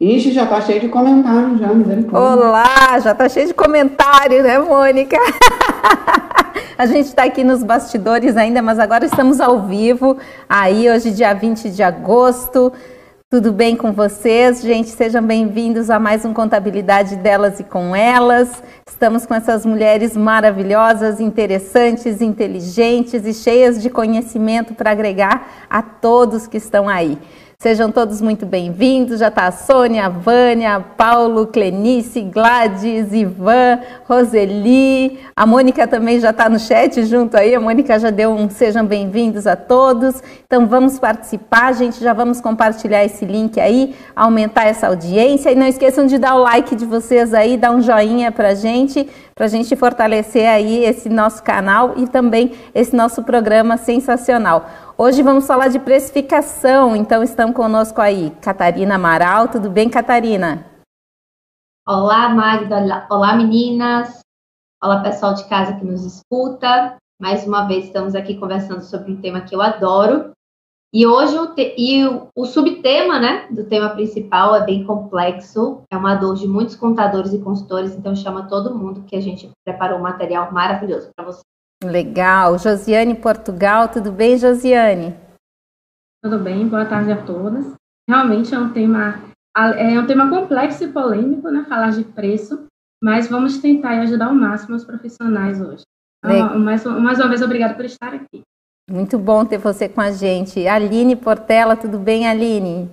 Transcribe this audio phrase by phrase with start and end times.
[0.00, 2.46] Ixi, já tá cheio de comentário já, misericórdia.
[2.46, 5.18] Olá, já tá cheio de comentário, né, Mônica?
[6.78, 10.16] A gente está aqui nos bastidores ainda, mas agora estamos ao vivo.
[10.48, 12.72] Aí, hoje, dia 20 de agosto.
[13.28, 14.62] Tudo bem com vocês?
[14.62, 18.62] Gente, sejam bem-vindos a mais um Contabilidade delas e com elas.
[18.88, 26.46] Estamos com essas mulheres maravilhosas, interessantes, inteligentes e cheias de conhecimento para agregar a todos
[26.46, 27.18] que estão aí.
[27.62, 29.20] Sejam todos muito bem-vindos.
[29.20, 35.20] Já está a Sônia, a Vânia, Paulo, Clenice, Gladys, Ivan, Roseli.
[35.36, 37.54] A Mônica também já está no chat junto aí.
[37.54, 40.22] A Mônica já deu um sejam bem-vindos a todos.
[40.46, 42.00] Então vamos participar, gente.
[42.00, 45.52] Já vamos compartilhar esse link aí, aumentar essa audiência.
[45.52, 49.06] E não esqueçam de dar o like de vocês aí, dar um joinha para gente,
[49.34, 54.66] para a gente fortalecer aí esse nosso canal e também esse nosso programa sensacional.
[55.02, 59.48] Hoje vamos falar de precificação, então estão conosco aí Catarina Amaral.
[59.48, 60.66] Tudo bem, Catarina?
[61.88, 63.06] Olá, Magda.
[63.10, 64.20] Olá, meninas.
[64.84, 66.98] Olá, pessoal de casa que nos escuta.
[67.18, 70.32] Mais uma vez estamos aqui conversando sobre um tema que eu adoro.
[70.92, 71.74] E hoje o, te...
[71.78, 72.04] e
[72.36, 77.32] o, subtema né, do tema principal é bem complexo, é uma dor de muitos contadores
[77.32, 81.49] e consultores, então chama todo mundo que a gente preparou um material maravilhoso para vocês.
[81.82, 82.58] Legal.
[82.58, 85.16] Josiane Portugal, tudo bem, Josiane?
[86.22, 87.74] Tudo bem, boa tarde a todas.
[88.08, 91.64] Realmente é um tema é um tema complexo e polêmico, né?
[91.68, 92.66] Falar de preço,
[93.02, 95.82] mas vamos tentar ajudar ao máximo os profissionais hoje.
[96.24, 98.42] Então, mais, mais uma vez, obrigada por estar aqui.
[98.88, 100.66] Muito bom ter você com a gente.
[100.68, 102.90] Aline Portela, tudo bem, Aline?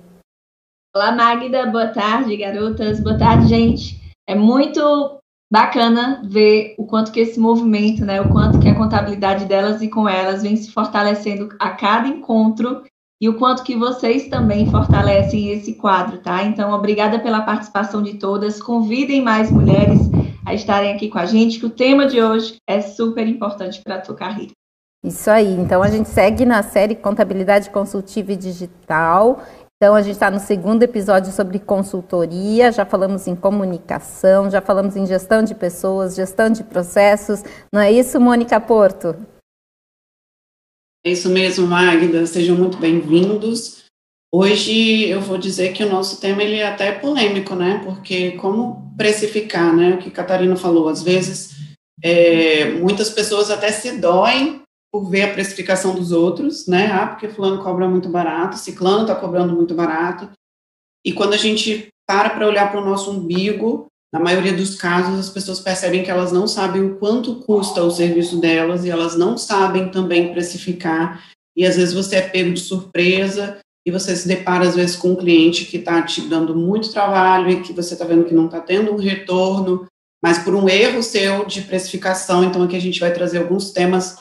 [0.96, 1.66] Olá, Magda.
[1.66, 3.00] Boa tarde, garotas.
[3.00, 4.00] Boa tarde, gente.
[4.26, 5.17] É muito
[5.50, 9.88] bacana ver o quanto que esse movimento, né, o quanto que a contabilidade delas e
[9.88, 12.82] com elas vem se fortalecendo a cada encontro
[13.20, 16.44] e o quanto que vocês também fortalecem esse quadro, tá?
[16.44, 18.62] Então, obrigada pela participação de todas.
[18.62, 19.98] Convidem mais mulheres
[20.46, 23.96] a estarem aqui com a gente, que o tema de hoje é super importante para
[23.96, 24.52] a tua carreira.
[25.04, 25.52] Isso aí.
[25.52, 29.42] Então, a gente segue na série Contabilidade Consultiva e Digital
[29.80, 34.96] então, a gente está no segundo episódio sobre consultoria, já falamos em comunicação, já falamos
[34.96, 37.44] em gestão de pessoas, gestão de processos.
[37.72, 39.14] Não é isso, Mônica Porto?
[41.06, 42.26] É isso mesmo, Magda.
[42.26, 43.84] Sejam muito bem-vindos.
[44.34, 47.80] Hoje eu vou dizer que o nosso tema ele é até polêmico, né?
[47.84, 49.94] Porque como precificar, né?
[49.94, 51.56] O que a Catarina falou, às vezes
[52.02, 54.60] é, muitas pessoas até se doem
[54.92, 56.90] por ver a precificação dos outros, né?
[56.92, 60.30] Ah, porque fulano cobra muito barato, ciclano está cobrando muito barato.
[61.04, 65.18] E quando a gente para para olhar para o nosso umbigo, na maioria dos casos
[65.18, 69.16] as pessoas percebem que elas não sabem o quanto custa o serviço delas e elas
[69.16, 71.22] não sabem também precificar.
[71.54, 75.12] E às vezes você é pego de surpresa e você se depara às vezes com
[75.12, 78.46] um cliente que está te dando muito trabalho e que você está vendo que não
[78.46, 79.86] está tendo um retorno,
[80.22, 82.44] mas por um erro seu de precificação.
[82.44, 84.16] Então aqui a gente vai trazer alguns temas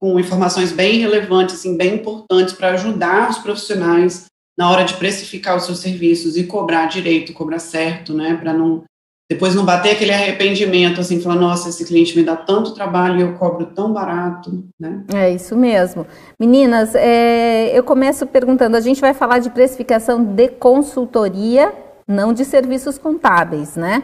[0.00, 4.26] com informações bem relevantes, assim, bem importantes para ajudar os profissionais
[4.56, 8.84] na hora de precificar os seus serviços e cobrar direito, cobrar certo, né, para não
[9.30, 13.20] depois não bater aquele arrependimento, assim, falar, nossa, esse cliente me dá tanto trabalho e
[13.20, 15.04] eu cobro tão barato, né?
[15.12, 16.06] É isso mesmo.
[16.40, 21.74] Meninas, é, eu começo perguntando, a gente vai falar de precificação de consultoria,
[22.08, 24.02] não de serviços contábeis, né?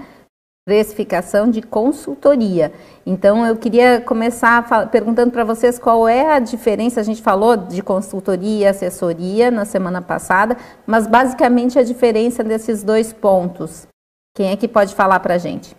[0.65, 2.73] Precificação de consultoria.
[3.05, 7.01] Então, eu queria começar perguntando para vocês qual é a diferença.
[7.01, 12.83] A gente falou de consultoria e assessoria na semana passada, mas basicamente a diferença desses
[12.83, 13.87] dois pontos.
[14.35, 15.77] Quem é que pode falar para a gente?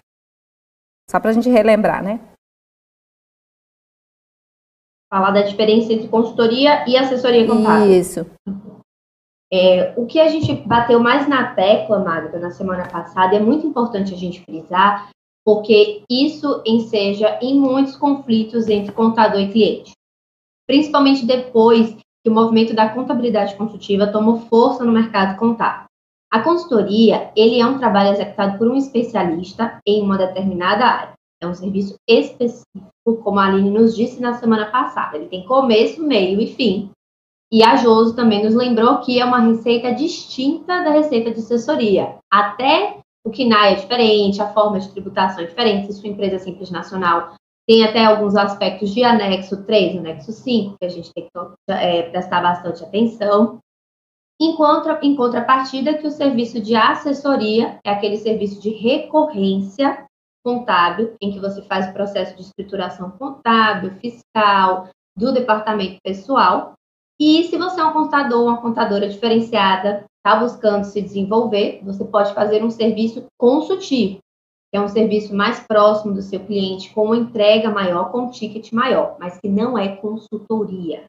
[1.09, 2.19] Só para a gente relembrar, né?
[5.11, 7.91] Falar da diferença entre consultoria e assessoria contábil.
[7.91, 8.25] Isso.
[9.57, 13.65] É, o que a gente bateu mais na tecla, Magda, na semana passada, é muito
[13.65, 15.09] importante a gente frisar,
[15.45, 19.93] porque isso enseja em muitos conflitos entre contador e cliente.
[20.67, 25.85] Principalmente depois que o movimento da contabilidade consultiva tomou força no mercado contábil.
[26.29, 31.13] A consultoria, ele é um trabalho executado por um especialista em uma determinada área.
[31.41, 35.15] É um serviço específico, como a Aline nos disse na semana passada.
[35.15, 36.89] Ele tem começo, meio e fim.
[37.55, 42.17] E a Joso também nos lembrou que é uma receita distinta da receita de assessoria.
[42.29, 46.39] Até o KINAI é diferente, a forma de tributação é diferente, se sua empresa é
[46.39, 47.33] simples nacional.
[47.65, 52.01] Tem até alguns aspectos de anexo 3, anexo 5, que a gente tem que é,
[52.09, 53.59] prestar bastante atenção.
[54.37, 60.05] Em, contra, em contrapartida, que o serviço de assessoria é aquele serviço de recorrência
[60.43, 66.75] contábil, em que você faz o processo de escrituração contábil, fiscal, do departamento pessoal,
[67.19, 72.33] e se você é um contador, uma contadora diferenciada, está buscando se desenvolver, você pode
[72.33, 74.19] fazer um serviço consultivo,
[74.71, 78.31] que é um serviço mais próximo do seu cliente, com uma entrega maior, com um
[78.31, 81.05] ticket maior, mas que não é consultoria.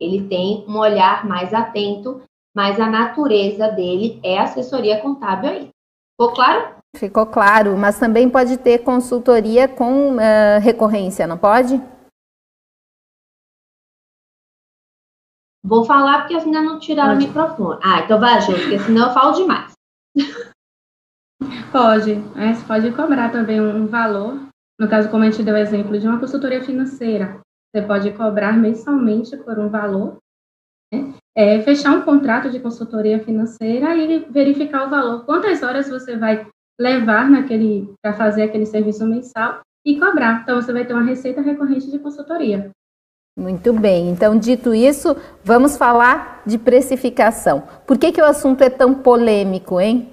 [0.00, 2.22] Ele tem um olhar mais atento,
[2.54, 5.68] mas a natureza dele é assessoria contábil aí.
[6.12, 6.74] Ficou claro?
[6.96, 11.80] Ficou claro, mas também pode ter consultoria com uh, recorrência, não pode?
[15.64, 17.24] Vou falar porque ainda não tiraram pode.
[17.24, 17.80] o microfone.
[17.82, 19.72] Ah, então vai, Ju, porque senão eu falo demais.
[21.72, 22.14] Pode.
[22.14, 24.38] Você pode cobrar também um valor.
[24.78, 27.40] No caso, como a gente deu o exemplo de uma consultoria financeira,
[27.74, 30.18] você pode cobrar mensalmente por um valor,
[30.92, 31.14] né?
[31.36, 35.24] é, fechar um contrato de consultoria financeira e verificar o valor.
[35.24, 36.46] Quantas horas você vai
[36.78, 40.42] levar naquele para fazer aquele serviço mensal e cobrar.
[40.42, 42.70] Então você vai ter uma receita recorrente de consultoria.
[43.36, 44.10] Muito bem.
[44.10, 47.64] Então, dito isso, vamos falar de precificação.
[47.86, 50.08] Por que, que o assunto é tão polêmico, hein?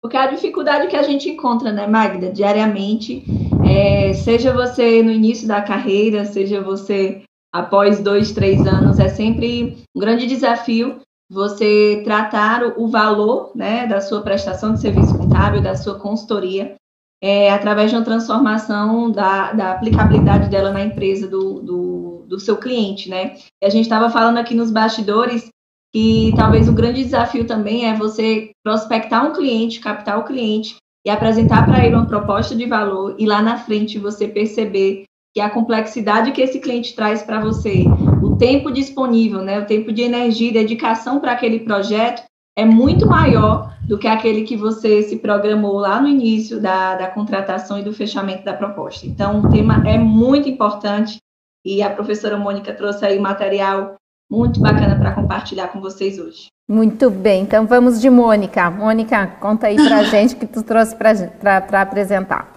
[0.00, 3.24] Porque a dificuldade que a gente encontra, né, Magda, diariamente,
[3.68, 7.22] é, seja você no início da carreira, seja você
[7.52, 11.00] após dois, três anos, é sempre um grande desafio
[11.30, 16.74] você tratar o valor né, da sua prestação de serviço contábil, da sua consultoria,
[17.22, 22.56] é, através de uma transformação da, da aplicabilidade dela na empresa do, do, do seu
[22.56, 23.36] cliente, né?
[23.62, 25.48] E a gente estava falando aqui nos bastidores
[25.94, 30.76] que talvez o grande desafio também é você prospectar um cliente, captar o cliente
[31.06, 35.04] e apresentar para ele uma proposta de valor e lá na frente você perceber
[35.34, 37.84] que a complexidade que esse cliente traz para você,
[38.22, 42.22] o tempo disponível, né, o tempo de energia e dedicação para aquele projeto
[42.56, 47.08] é muito maior do que aquele que você se programou lá no início da, da
[47.08, 49.06] contratação e do fechamento da proposta.
[49.06, 51.18] Então, o tema é muito importante
[51.64, 53.96] e a professora Mônica trouxe aí material
[54.30, 56.46] muito bacana para compartilhar com vocês hoje.
[56.68, 58.70] Muito bem, então vamos de Mônica.
[58.70, 62.50] Mônica, conta aí para a gente o que tu trouxe para apresentar.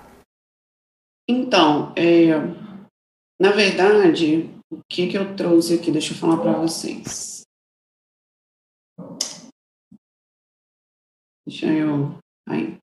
[1.28, 2.32] Então, é,
[3.42, 5.92] na verdade, o que, que eu trouxe aqui?
[5.92, 7.35] Deixa eu falar para vocês.
[11.48, 12.18] Deixa eu.
[12.48, 12.78] Aí.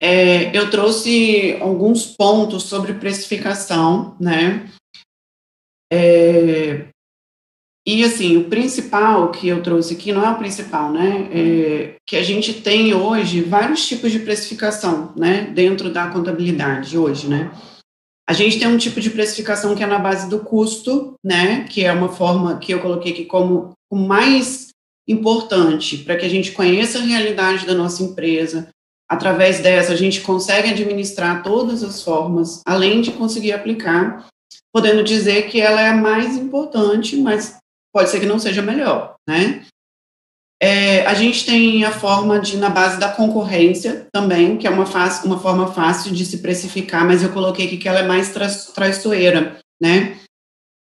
[0.00, 4.70] É, eu trouxe alguns pontos sobre precificação, né?
[5.92, 6.88] É,
[7.86, 11.28] e assim, o principal que eu trouxe aqui não é o principal, né?
[11.32, 15.42] É que a gente tem hoje vários tipos de precificação, né?
[15.54, 17.50] Dentro da contabilidade hoje, né?
[18.28, 21.64] A gente tem um tipo de precificação que é na base do custo, né?
[21.68, 24.68] Que é uma forma que eu coloquei aqui como o mais
[25.08, 28.68] importante para que a gente conheça a realidade da nossa empresa.
[29.08, 34.26] Através dessa, a gente consegue administrar todas as formas, além de conseguir aplicar,
[34.72, 37.56] podendo dizer que ela é a mais importante, mas
[37.92, 39.64] pode ser que não seja melhor, né?
[40.60, 44.86] É, a gente tem a forma de, na base da concorrência também, que é uma,
[44.86, 48.30] fácil, uma forma fácil de se precificar, mas eu coloquei aqui que ela é mais
[48.30, 50.18] tra traiçoeira, né?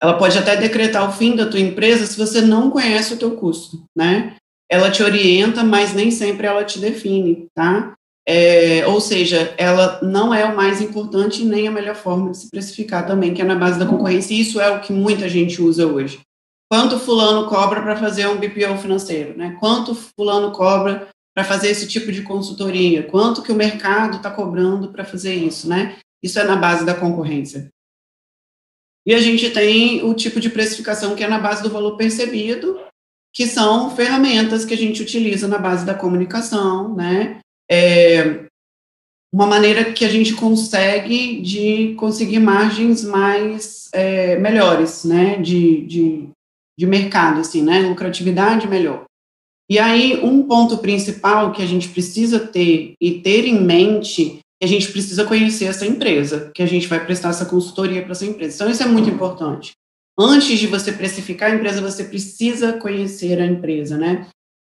[0.04, 3.38] Ela pode até decretar o fim da tua empresa se você não conhece o teu
[3.38, 4.36] custo, né?
[4.70, 7.94] Ela te orienta, mas nem sempre ela te define, tá?
[8.28, 12.50] É, ou seja, ela não é o mais importante nem a melhor forma de se
[12.50, 15.62] precificar também, que é na base da concorrência, e isso é o que muita gente
[15.62, 16.20] usa hoje.
[16.70, 19.56] Quanto fulano cobra para fazer um BPO financeiro, né?
[19.58, 23.04] Quanto fulano cobra para fazer esse tipo de consultoria?
[23.04, 25.96] Quanto que o mercado está cobrando para fazer isso, né?
[26.22, 27.70] Isso é na base da concorrência.
[29.06, 32.80] E a gente tem o tipo de precificação que é na base do valor percebido,
[33.34, 37.40] que são ferramentas que a gente utiliza na base da comunicação, né?
[37.70, 38.46] É
[39.34, 45.38] uma maneira que a gente consegue de conseguir margens mais é, melhores, né?
[45.38, 46.30] De, de,
[46.78, 47.80] de mercado, assim, né?
[47.80, 49.06] Lucratividade melhor.
[49.70, 54.68] E aí, um ponto principal que a gente precisa ter e ter em mente a
[54.68, 58.56] gente precisa conhecer essa empresa, que a gente vai prestar essa consultoria para essa empresa.
[58.56, 59.74] Então, isso é muito importante.
[60.18, 64.28] Antes de você precificar a empresa, você precisa conhecer a empresa, né?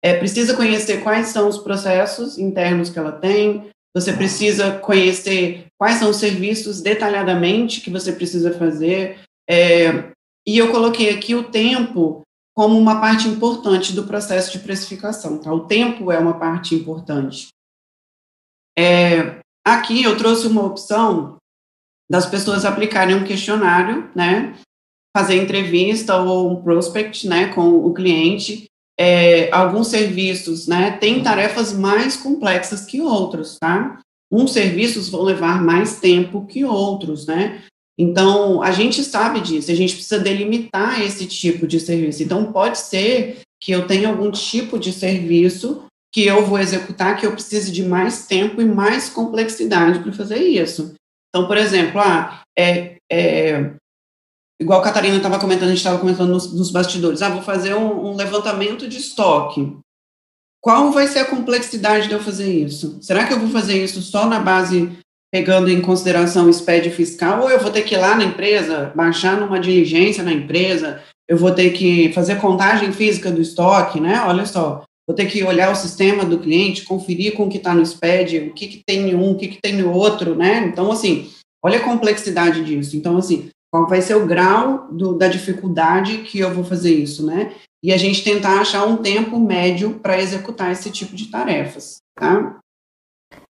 [0.01, 5.97] É, precisa conhecer quais são os processos internos que ela tem, você precisa conhecer quais
[5.97, 9.19] são os serviços detalhadamente que você precisa fazer.
[9.49, 10.11] É,
[10.45, 12.21] e eu coloquei aqui o tempo
[12.53, 15.37] como uma parte importante do processo de precificação.
[15.37, 15.53] Tá?
[15.53, 17.47] O tempo é uma parte importante.
[18.77, 21.37] É, Aqui eu trouxe uma opção
[22.09, 24.55] das pessoas aplicarem um questionário, né,
[25.15, 28.65] fazer entrevista ou um prospect, né, com o cliente.
[28.97, 33.99] É, alguns serviços, né, têm tarefas mais complexas que outros, tá?
[34.31, 37.63] Uns serviços vão levar mais tempo que outros, né?
[37.97, 42.23] Então, a gente sabe disso, a gente precisa delimitar esse tipo de serviço.
[42.23, 47.25] Então, pode ser que eu tenha algum tipo de serviço que eu vou executar que
[47.25, 50.95] eu precise de mais tempo e mais complexidade para fazer isso.
[51.27, 53.73] Então, por exemplo, ah, é, é,
[54.61, 57.75] igual a Catarina estava comentando, a gente estava comentando nos, nos, bastidores, ah, vou fazer
[57.75, 59.75] um, um, levantamento de estoque.
[60.63, 62.97] Qual vai ser a complexidade de eu fazer isso?
[63.01, 64.97] Será que eu vou fazer isso só na base,
[65.33, 68.93] pegando em consideração o SPED fiscal, ou eu vou ter que ir lá na empresa,
[68.95, 74.21] baixar numa diligência na empresa, eu vou ter que fazer contagem física do estoque, né?
[74.21, 77.73] Olha só, vou ter que olhar o sistema do cliente, conferir com o que está
[77.73, 80.65] no SPED, o que, que tem em um, o que, que tem no outro, né?
[80.67, 81.29] Então, assim,
[81.63, 82.97] olha a complexidade disso.
[82.97, 87.25] Então, assim, qual vai ser o grau do, da dificuldade que eu vou fazer isso,
[87.25, 87.53] né?
[87.83, 92.57] E a gente tentar achar um tempo médio para executar esse tipo de tarefas, tá?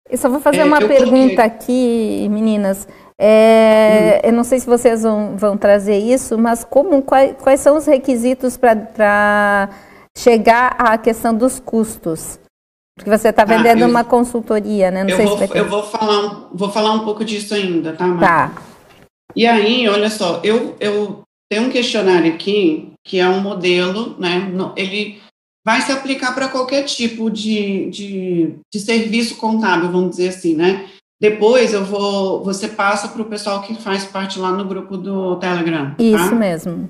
[0.10, 2.88] Eu só vou fazer é, uma pergunta aqui, meninas.
[3.18, 4.27] É, hum.
[4.27, 7.86] Eu não sei se vocês vão, vão trazer isso, mas como, quais, quais são os
[7.86, 9.70] requisitos para
[10.18, 12.39] chegar à questão dos custos?
[12.96, 15.04] Porque você está ah, vendendo ah, eu, uma consultoria, né?
[15.04, 18.18] Não sei vou, se vai eu vou falar, vou falar um pouco disso ainda, tá?
[18.18, 18.54] Tá.
[19.36, 24.51] E aí, olha só, eu, eu tenho um questionário aqui que é um modelo, né?
[24.75, 25.22] Ele
[25.66, 30.86] vai se aplicar para qualquer tipo de, de, de serviço contábil, vamos dizer assim, né?
[31.22, 35.36] Depois eu vou, você passa para o pessoal que faz parte lá no grupo do
[35.36, 35.92] Telegram.
[35.92, 36.04] Tá?
[36.04, 36.89] Isso mesmo.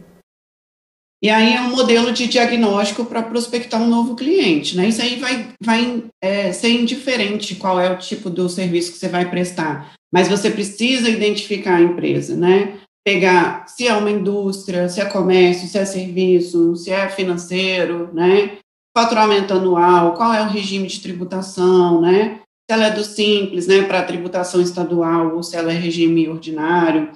[1.21, 4.87] E aí é um modelo de diagnóstico para prospectar um novo cliente, né?
[4.87, 9.09] Isso aí vai, vai é, ser indiferente qual é o tipo do serviço que você
[9.09, 12.79] vai prestar, mas você precisa identificar a empresa, né?
[13.05, 18.57] Pegar se é uma indústria, se é comércio, se é serviço, se é financeiro, né?
[18.97, 22.39] Faturamento anual, qual é o regime de tributação, né?
[22.69, 27.09] se ela é do simples, né, para tributação estadual, ou se ela é regime ordinário,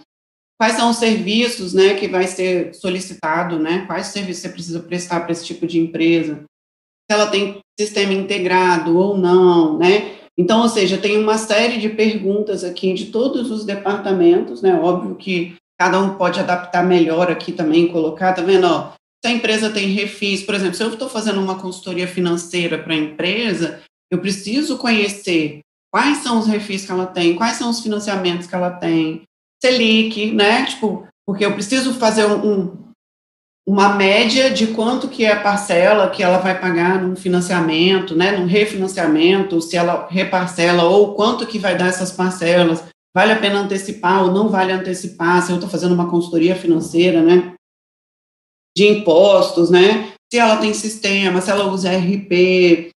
[0.60, 5.22] quais são os serviços, né, que vai ser solicitado, né, quais serviços você precisa prestar
[5.22, 6.44] para esse tipo de empresa,
[7.10, 11.90] se ela tem sistema integrado ou não, né, então, ou seja, tem uma série de
[11.90, 17.52] perguntas aqui de todos os departamentos, né, óbvio que cada um pode adaptar melhor aqui
[17.52, 18.94] também, colocar, tá vendo, ó,
[19.24, 22.94] se a empresa tem refis, por exemplo, se eu estou fazendo uma consultoria financeira para
[22.94, 23.82] a empresa,
[24.12, 25.60] eu preciso conhecer
[25.92, 29.24] quais são os refis que ela tem, quais são os financiamentos que ela tem,
[29.64, 30.66] Selic, né?
[30.66, 32.92] Tipo, porque eu preciso fazer um,
[33.66, 38.38] uma média de quanto que é a parcela que ela vai pagar num financiamento, né,
[38.38, 42.84] num refinanciamento, se ela reparcela ou quanto que vai dar essas parcelas,
[43.16, 47.22] vale a pena antecipar ou não vale antecipar, se eu estou fazendo uma consultoria financeira,
[47.22, 47.54] né,
[48.76, 52.92] de impostos, né, se ela tem sistema, se ela usa RP,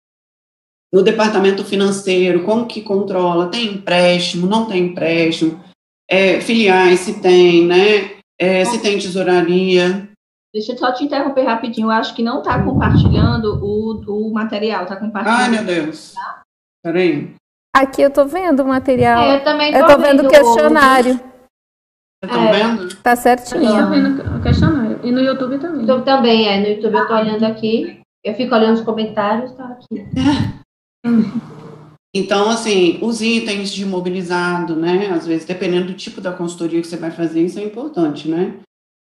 [0.93, 3.51] no departamento financeiro, como que controla?
[3.51, 5.63] Tem empréstimo, não tem empréstimo?
[6.09, 8.17] É, filiais, se tem, né?
[8.39, 10.09] É, se tem tesouraria.
[10.53, 11.87] Deixa eu só te interromper rapidinho.
[11.87, 15.41] Eu acho que não está compartilhando o, o material, está compartilhando.
[15.41, 16.13] Ai, meu Deus.
[16.15, 16.43] Tá?
[16.83, 17.35] Peraí.
[17.75, 19.21] Aqui eu estou vendo o material.
[19.23, 21.15] É, eu também tô Eu estou vendo o questionário.
[21.15, 22.53] Vocês estão é.
[22.53, 22.97] vendo?
[23.03, 23.65] Tá certinho.
[23.65, 25.01] Eu tô vendo o questionário.
[25.03, 25.81] E no YouTube também.
[25.81, 26.61] YouTube também, é.
[26.61, 28.01] No YouTube eu estou olhando aqui.
[28.25, 30.07] Eu fico olhando os comentários, tá aqui.
[32.19, 35.09] Então, assim, os itens de imobilizado, né?
[35.09, 38.59] Às vezes, dependendo do tipo da consultoria que você vai fazer, isso é importante, né?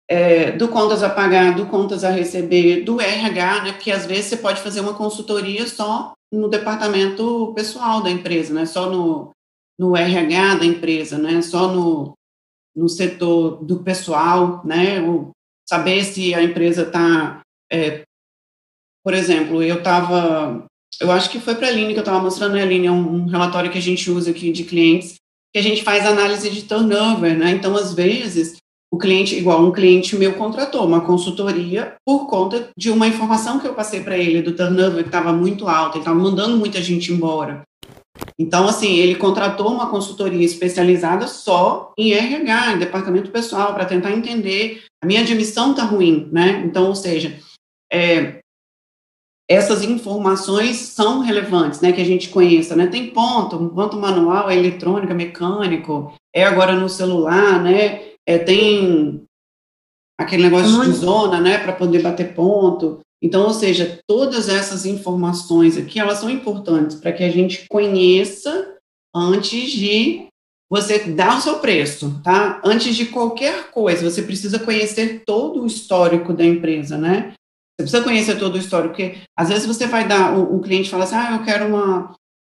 [0.09, 3.73] É, do contas a pagar, do contas a receber, do RH, né?
[3.73, 8.65] Porque às vezes você pode fazer uma consultoria só no departamento pessoal da empresa, né?
[8.65, 9.33] Só no,
[9.79, 11.43] no RH da empresa, né?
[11.43, 12.15] Só no,
[12.75, 15.03] no setor do pessoal, né?
[15.03, 15.31] Ou
[15.69, 18.03] saber se a empresa está, é,
[19.05, 20.65] por exemplo, eu estava
[21.01, 23.27] eu acho que foi para a Aline que eu estava mostrando, né, Aline, é um,
[23.27, 25.15] relatório que a gente usa aqui de clientes,
[25.53, 27.51] que a gente faz análise de turnover, né?
[27.51, 28.57] Então, às vezes,
[28.93, 33.67] o cliente, igual um cliente meu contratou uma consultoria por conta de uma informação que
[33.67, 37.13] eu passei para ele do turnover que estava muito alto, ele estava mandando muita gente
[37.13, 37.63] embora.
[38.39, 44.13] Então, assim, ele contratou uma consultoria especializada só em RH, em departamento pessoal, para tentar
[44.13, 46.63] entender a minha admissão está ruim, né?
[46.65, 47.39] Então, ou seja,
[47.93, 48.41] é,
[49.49, 54.57] essas informações são relevantes, né, que a gente conheça, né, tem ponto, ponto manual, é
[54.57, 59.23] eletrônica, mecânico, é agora no celular, né, é, tem
[60.19, 65.79] aquele negócio de zona, né, para poder bater ponto, então, ou seja, todas essas informações
[65.79, 68.77] aqui, elas são importantes para que a gente conheça
[69.15, 70.27] antes de
[70.71, 72.61] você dar o seu preço, tá?
[72.63, 77.33] Antes de qualquer coisa, você precisa conhecer todo o histórico da empresa, né?
[77.77, 80.91] Você precisa conhecer todo o histórico, porque às vezes você vai dar, o, o cliente
[80.91, 82.15] fala assim, ah, eu quero uma,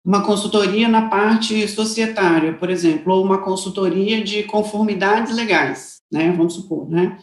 [0.05, 6.31] uma consultoria na parte societária, por exemplo, ou uma consultoria de conformidades legais, né?
[6.31, 7.17] Vamos supor, né?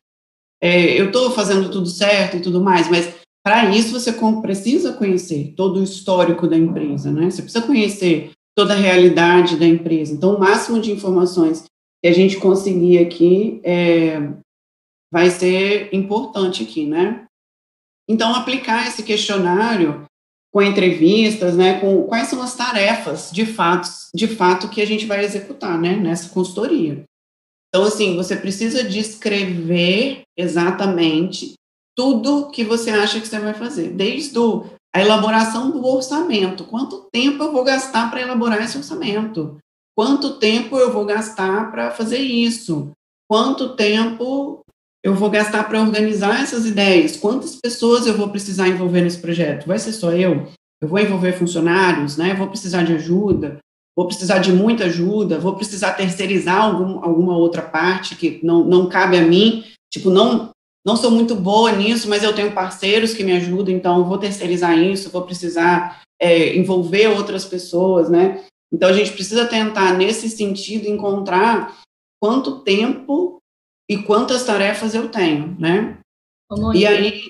[0.61, 5.55] É, eu estou fazendo tudo certo e tudo mais, mas para isso você precisa conhecer
[5.57, 7.31] todo o histórico da empresa, né?
[7.31, 10.13] Você precisa conhecer toda a realidade da empresa.
[10.13, 11.65] Então, o máximo de informações
[12.03, 14.33] que a gente conseguir aqui é,
[15.13, 17.27] vai ser importante aqui, né?
[18.09, 20.05] Então, aplicar esse questionário
[20.53, 25.07] com entrevistas, né, com quais são as tarefas de fato, de fato que a gente
[25.07, 27.05] vai executar, né, nessa consultoria.
[27.69, 31.55] Então, assim, você precisa descrever exatamente
[31.97, 34.39] tudo que você acha que você vai fazer, desde
[34.95, 36.65] a elaboração do orçamento.
[36.65, 39.57] Quanto tempo eu vou gastar para elaborar esse orçamento?
[39.97, 42.91] Quanto tempo eu vou gastar para fazer isso?
[43.31, 44.61] Quanto tempo
[45.03, 47.17] eu vou gastar para organizar essas ideias?
[47.17, 49.67] Quantas pessoas eu vou precisar envolver nesse projeto?
[49.67, 50.49] Vai ser só eu?
[50.81, 52.35] Eu vou envolver funcionários, né?
[52.35, 53.59] Vou precisar de ajuda,
[53.97, 58.89] vou precisar de muita ajuda, vou precisar terceirizar algum, alguma outra parte que não, não
[58.89, 59.65] cabe a mim.
[59.93, 60.51] Tipo, não,
[60.87, 64.79] não sou muito boa nisso, mas eu tenho parceiros que me ajudam, então vou terceirizar
[64.79, 68.45] isso, vou precisar é, envolver outras pessoas, né?
[68.73, 71.77] Então a gente precisa tentar, nesse sentido, encontrar
[72.21, 73.42] quanto tempo
[73.89, 75.99] e quantas tarefas eu tenho, né?
[76.49, 77.21] Como e aí,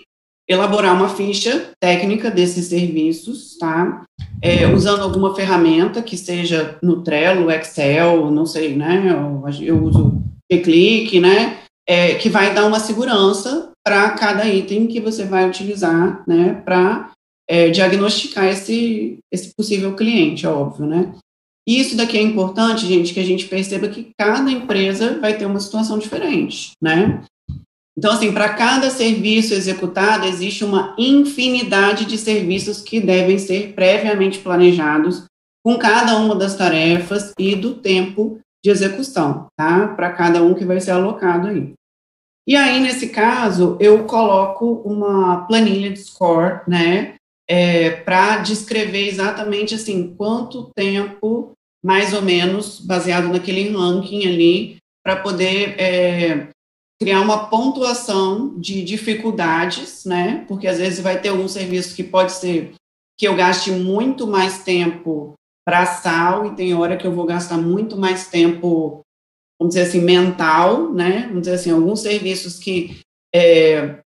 [0.49, 4.05] elaborar uma ficha técnica desses serviços, tá?
[4.41, 9.05] É, usando alguma ferramenta que seja no Trello, Excel, não sei, né?
[9.09, 11.59] Eu, eu uso Click, né?
[11.89, 16.61] É, que vai dar uma segurança para cada item que você vai utilizar, né?
[16.65, 17.11] Para
[17.49, 21.15] é, diagnosticar esse, esse possível cliente, óbvio, né?
[21.67, 25.61] Isso daqui é importante, gente, que a gente perceba que cada empresa vai ter uma
[25.61, 27.23] situação diferente, né?
[27.97, 34.39] Então, assim, para cada serviço executado, existe uma infinidade de serviços que devem ser previamente
[34.39, 35.25] planejados
[35.65, 39.89] com cada uma das tarefas e do tempo de execução, tá?
[39.89, 41.75] Para cada um que vai ser alocado aí.
[42.47, 47.15] E aí, nesse caso, eu coloco uma planilha de score, né?
[47.53, 51.53] É, para descrever exatamente assim quanto tempo,
[51.85, 56.49] mais ou menos, baseado naquele ranking ali, para poder é,
[56.99, 60.47] criar uma pontuação de dificuldades, né?
[60.49, 62.73] Porque às vezes vai ter algum serviço que pode ser
[63.19, 67.59] que eu gaste muito mais tempo para sal e tem hora que eu vou gastar
[67.59, 69.03] muito mais tempo,
[69.61, 71.27] vamos dizer assim, mental, né?
[71.27, 72.99] Vamos dizer assim, alguns serviços que
[73.35, 74.02] é,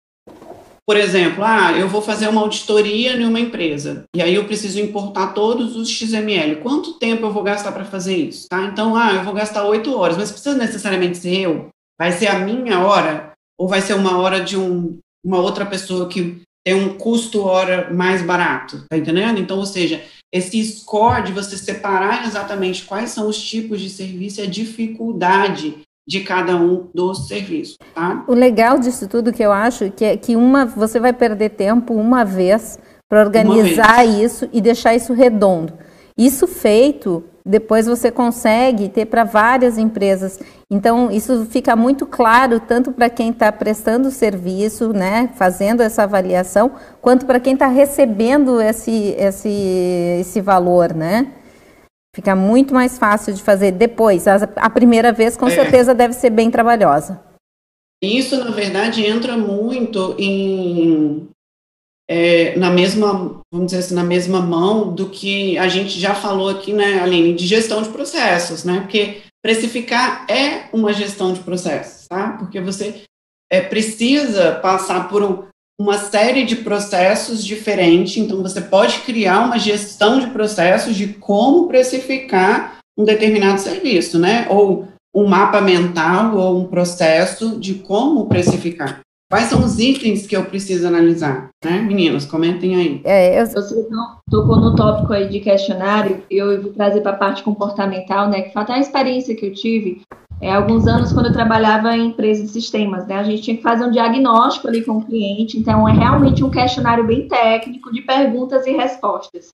[0.86, 4.78] por exemplo, ah, eu vou fazer uma auditoria em uma empresa e aí eu preciso
[4.78, 6.56] importar todos os XML.
[6.56, 8.46] Quanto tempo eu vou gastar para fazer isso?
[8.48, 8.64] Tá?
[8.66, 11.68] Então, ah, eu vou gastar oito horas, mas precisa necessariamente ser eu?
[11.98, 16.08] Vai ser a minha hora ou vai ser uma hora de um, uma outra pessoa
[16.08, 18.84] que tem um custo hora mais barato?
[18.90, 19.38] Tá entendendo?
[19.38, 24.40] Então, ou seja, esse score de você separar exatamente quais são os tipos de serviço
[24.42, 27.78] é dificuldade de cada um dos serviços.
[27.94, 28.24] Tá?
[28.28, 31.94] O legal disso tudo que eu acho que é que uma você vai perder tempo
[31.94, 34.22] uma vez para organizar vez.
[34.22, 35.72] isso e deixar isso redondo.
[36.16, 40.38] Isso feito, depois você consegue ter para várias empresas.
[40.70, 46.04] Então, isso fica muito claro tanto para quem está prestando o serviço, né, fazendo essa
[46.04, 51.32] avaliação, quanto para quem está recebendo esse, esse, esse valor, né?
[52.14, 54.26] Fica muito mais fácil de fazer depois.
[54.28, 55.50] A, primeira vez, com é.
[55.50, 57.20] certeza, deve ser bem trabalhosa.
[58.00, 61.28] Isso, na verdade, entra muito em
[62.08, 66.50] é, na mesma, vamos dizer assim, na mesma mão do que a gente já falou
[66.50, 68.80] aqui, né, Aline, de gestão de processos, né?
[68.80, 72.36] Porque precificar é uma gestão de processos, tá?
[72.38, 73.02] Porque você
[73.50, 75.44] é, precisa passar por um,
[75.78, 81.66] uma série de processos diferentes, então você pode criar uma gestão de processos de como
[81.66, 84.46] precificar um determinado serviço, né?
[84.48, 89.00] Ou um mapa mental ou um processo de como precificar.
[89.30, 91.80] Quais são os itens que eu preciso analisar, né?
[91.80, 93.00] Meninas, comentem aí.
[93.02, 93.46] É, eu...
[93.46, 93.86] Você
[94.30, 98.42] tocou no tópico aí de questionário, eu vou trazer para a parte comportamental, né?
[98.42, 100.02] Que foi até a experiência que eu tive
[100.40, 103.16] é, alguns anos quando eu trabalhava em empresas de sistemas, né?
[103.16, 106.50] A gente tinha que fazer um diagnóstico ali com o cliente, então é realmente um
[106.50, 109.48] questionário bem técnico de perguntas e respostas.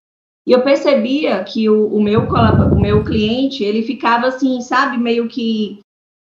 [0.46, 5.28] E eu percebia que o, o meu, o meu cliente, ele ficava assim, sabe, meio
[5.28, 5.80] que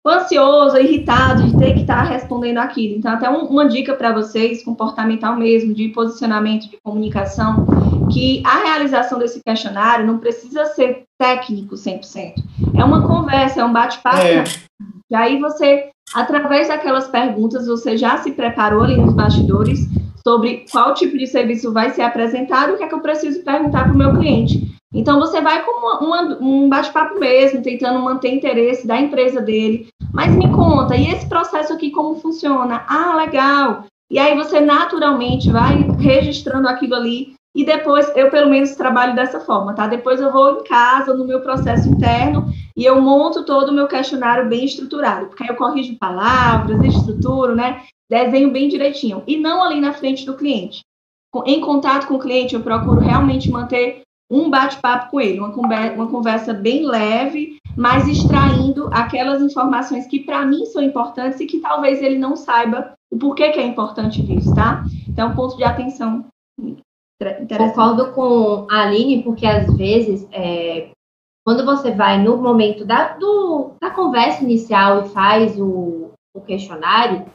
[0.09, 2.97] ansioso, irritado de ter que estar respondendo aquilo.
[2.97, 7.65] Então, até um, uma dica para vocês, comportamental mesmo, de posicionamento, de comunicação,
[8.11, 12.33] que a realização desse questionário não precisa ser técnico 100%.
[12.77, 14.17] É uma conversa, é um bate-papo.
[14.17, 14.43] É.
[15.09, 19.79] E aí você, através daquelas perguntas, você já se preparou ali nos bastidores
[20.23, 23.43] sobre qual tipo de serviço vai ser apresentado e o que é que eu preciso
[23.43, 24.75] perguntar para o meu cliente.
[24.95, 29.89] Então, você vai com uma, uma, um bate-papo mesmo, tentando manter interesse da empresa dele.
[30.15, 32.85] Mas me conta, e esse processo aqui como funciona?
[32.87, 33.83] Ah, legal.
[34.09, 37.35] E aí você naturalmente vai registrando aquilo ali.
[37.53, 39.87] E depois, eu pelo menos trabalho dessa forma, tá?
[39.87, 42.45] Depois eu vou em casa, no meu processo interno,
[42.77, 45.27] e eu monto todo o meu questionário bem estruturado.
[45.27, 47.81] Porque aí eu corrijo palavras, estruturo, né?
[48.09, 49.21] Desenho bem direitinho.
[49.27, 50.79] E não ali na frente do cliente.
[51.45, 55.49] Em contato com o cliente, eu procuro realmente manter um bate-papo com ele, uma
[55.93, 61.59] uma conversa bem leve, mas extraindo aquelas informações que para mim são importantes e que
[61.59, 64.83] talvez ele não saiba o porquê que é importante disso, tá?
[65.07, 66.25] Então, ponto de atenção.
[67.57, 70.89] Concordo com a Aline, porque às vezes, é,
[71.45, 77.25] quando você vai no momento da, do, da conversa inicial e faz o, o questionário,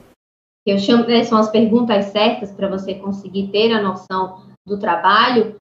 [0.67, 4.79] que eu chamo, né, são as perguntas certas para você conseguir ter a noção do
[4.79, 5.57] trabalho,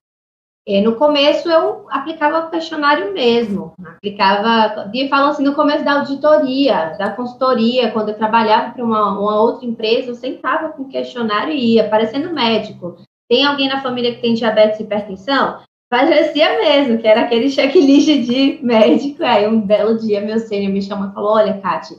[0.82, 7.10] no começo eu aplicava questionário mesmo, aplicava, e falam assim, no começo da auditoria, da
[7.10, 11.88] consultoria, quando eu trabalhava para uma, uma, outra empresa, eu sentava com questionário e ia,
[11.88, 12.96] parecendo médico.
[13.28, 15.60] Tem alguém na família que tem diabetes e hipertensão?
[15.88, 19.24] Parecia mesmo, que era aquele checklist de médico.
[19.24, 21.96] Aí um belo dia meu sênior me chamou e falou, olha, Kate,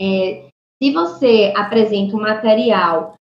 [0.00, 0.48] é,
[0.82, 3.14] se você apresenta um material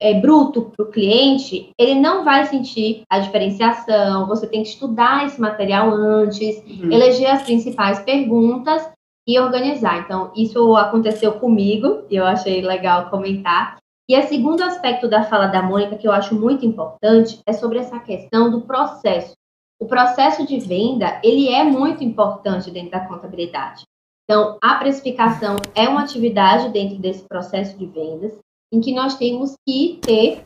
[0.00, 4.26] é, bruto para o cliente, ele não vai sentir a diferenciação.
[4.26, 6.92] Você tem que estudar esse material antes, uhum.
[6.92, 8.88] eleger as principais perguntas
[9.26, 10.00] e organizar.
[10.00, 13.76] Então, isso aconteceu comigo e eu achei legal comentar.
[14.08, 17.78] E o segundo aspecto da fala da Mônica, que eu acho muito importante, é sobre
[17.78, 19.32] essa questão do processo.
[19.80, 23.84] O processo de venda, ele é muito importante dentro da contabilidade.
[24.24, 28.38] Então, a precificação é uma atividade dentro desse processo de vendas
[28.74, 30.42] em que nós temos que ter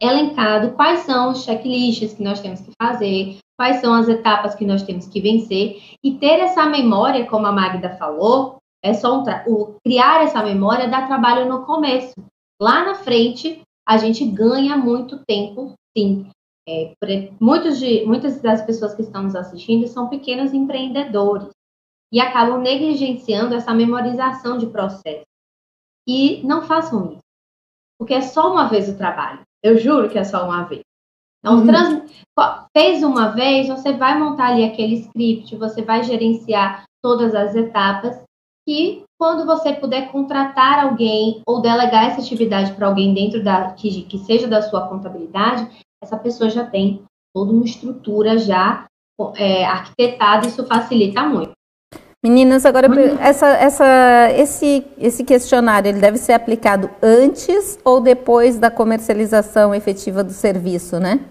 [0.00, 4.64] elencado quais são os checklists que nós temos que fazer, quais são as etapas que
[4.64, 9.24] nós temos que vencer e ter essa memória, como a Magda falou, é só um
[9.46, 12.14] o criar essa memória dá trabalho no começo.
[12.60, 16.28] Lá na frente, a gente ganha muito tempo, sim.
[16.68, 16.94] É,
[17.40, 21.50] muitos de, muitas das pessoas que estão nos assistindo são pequenos empreendedores
[22.12, 25.26] e acabam negligenciando essa memorização de processo.
[26.08, 27.21] E não façam isso
[28.02, 29.42] porque é só uma vez o trabalho.
[29.62, 30.82] Eu juro que é só uma vez.
[31.38, 31.66] Então, uhum.
[31.66, 32.10] trans...
[32.76, 38.20] fez uma vez, você vai montar ali aquele script, você vai gerenciar todas as etapas
[38.68, 44.02] e quando você puder contratar alguém ou delegar essa atividade para alguém dentro da que,
[44.02, 45.70] que seja da sua contabilidade,
[46.02, 48.86] essa pessoa já tem toda uma estrutura já
[49.36, 51.52] é, arquitetada, isso facilita muito.
[52.24, 52.86] Meninas, agora
[53.20, 60.22] essa, essa, esse, esse questionário ele deve ser aplicado antes ou depois da comercialização efetiva
[60.22, 61.28] do serviço, né?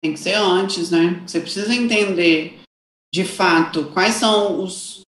[0.00, 1.20] Tem que ser antes, né?
[1.26, 2.60] Você precisa entender
[3.12, 5.00] de fato quais são os,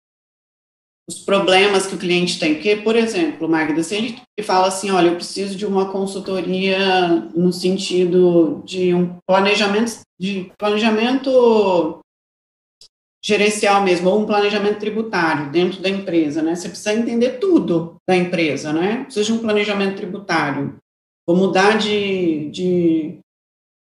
[1.07, 2.55] os problemas que o cliente tem.
[2.55, 7.53] Porque, por exemplo, Magda, se ele fala assim, olha, eu preciso de uma consultoria no
[7.53, 12.01] sentido de um planejamento, de planejamento
[13.25, 16.55] gerencial mesmo, ou um planejamento tributário dentro da empresa, né?
[16.55, 19.05] Você precisa entender tudo da empresa, né?
[19.05, 20.77] Precisa de um planejamento tributário.
[21.27, 23.19] Vou mudar de, de,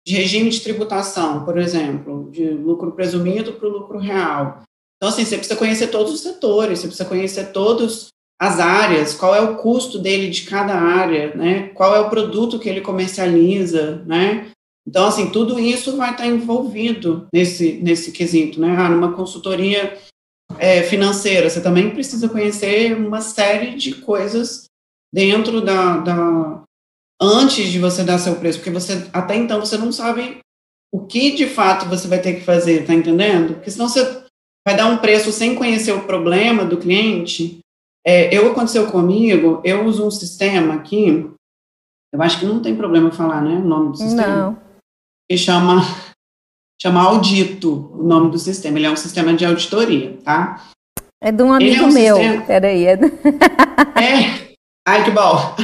[0.06, 4.62] de regime de tributação, por exemplo, de lucro presumido para o lucro real.
[4.96, 8.08] Então, assim, você precisa conhecer todos os setores, você precisa conhecer todas
[8.40, 11.68] as áreas, qual é o custo dele de cada área, né?
[11.74, 14.50] Qual é o produto que ele comercializa, né?
[14.88, 18.74] Então, assim, tudo isso vai estar envolvido nesse, nesse quesito, né?
[18.74, 19.98] Ah, numa consultoria
[20.58, 24.64] é, financeira, você também precisa conhecer uma série de coisas
[25.12, 26.62] dentro da, da,
[27.20, 30.38] antes de você dar seu preço, porque você até então você não sabe
[30.90, 33.56] o que de fato você vai ter que fazer, tá entendendo?
[33.56, 34.22] Porque senão você
[34.66, 37.58] vai dar um preço sem conhecer o problema do cliente.
[38.06, 41.30] É, eu aconteceu comigo, eu uso um sistema aqui,
[42.10, 44.46] eu acho que não tem problema falar, né, o nome do sistema.
[44.46, 44.67] Não
[45.28, 45.82] que chama,
[46.80, 48.78] chama Audito, o nome do sistema.
[48.78, 50.64] Ele é um sistema de auditoria, tá?
[51.22, 52.16] É de um amigo é um meu.
[52.16, 52.44] Sistema...
[52.46, 52.86] Peraí.
[52.86, 52.92] É...
[54.00, 54.48] é.
[54.86, 55.54] Ai, que bom.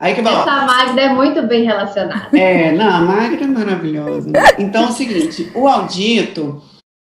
[0.00, 0.30] Ai, que bom.
[0.30, 2.36] Essa Magda é muito bem relacionada.
[2.38, 4.30] É, não, a Magda é maravilhosa.
[4.58, 6.62] Então, é o seguinte, o audito,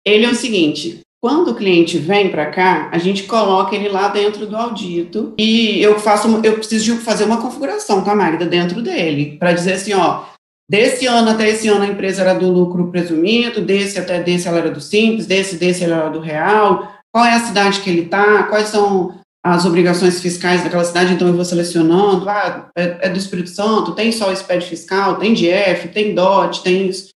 [0.04, 4.08] ele é o seguinte, quando o cliente vem para cá, a gente coloca ele lá
[4.08, 8.82] dentro do audito e eu faço, eu preciso de fazer uma configuração, tá, Magda, dentro
[8.82, 10.24] dele, para dizer assim, ó,
[10.72, 14.60] Desse ano até esse ano a empresa era do lucro presumido, desse até desse ela
[14.60, 16.90] era do simples, desse desse ela era do real.
[17.12, 18.44] Qual é a cidade que ele está?
[18.44, 23.20] Quais são as obrigações fiscais daquela cidade, então eu vou selecionando, ah, é, é do
[23.20, 27.10] Espírito Santo, tem só o SPED fiscal, tem DF, tem DOT, tem isso.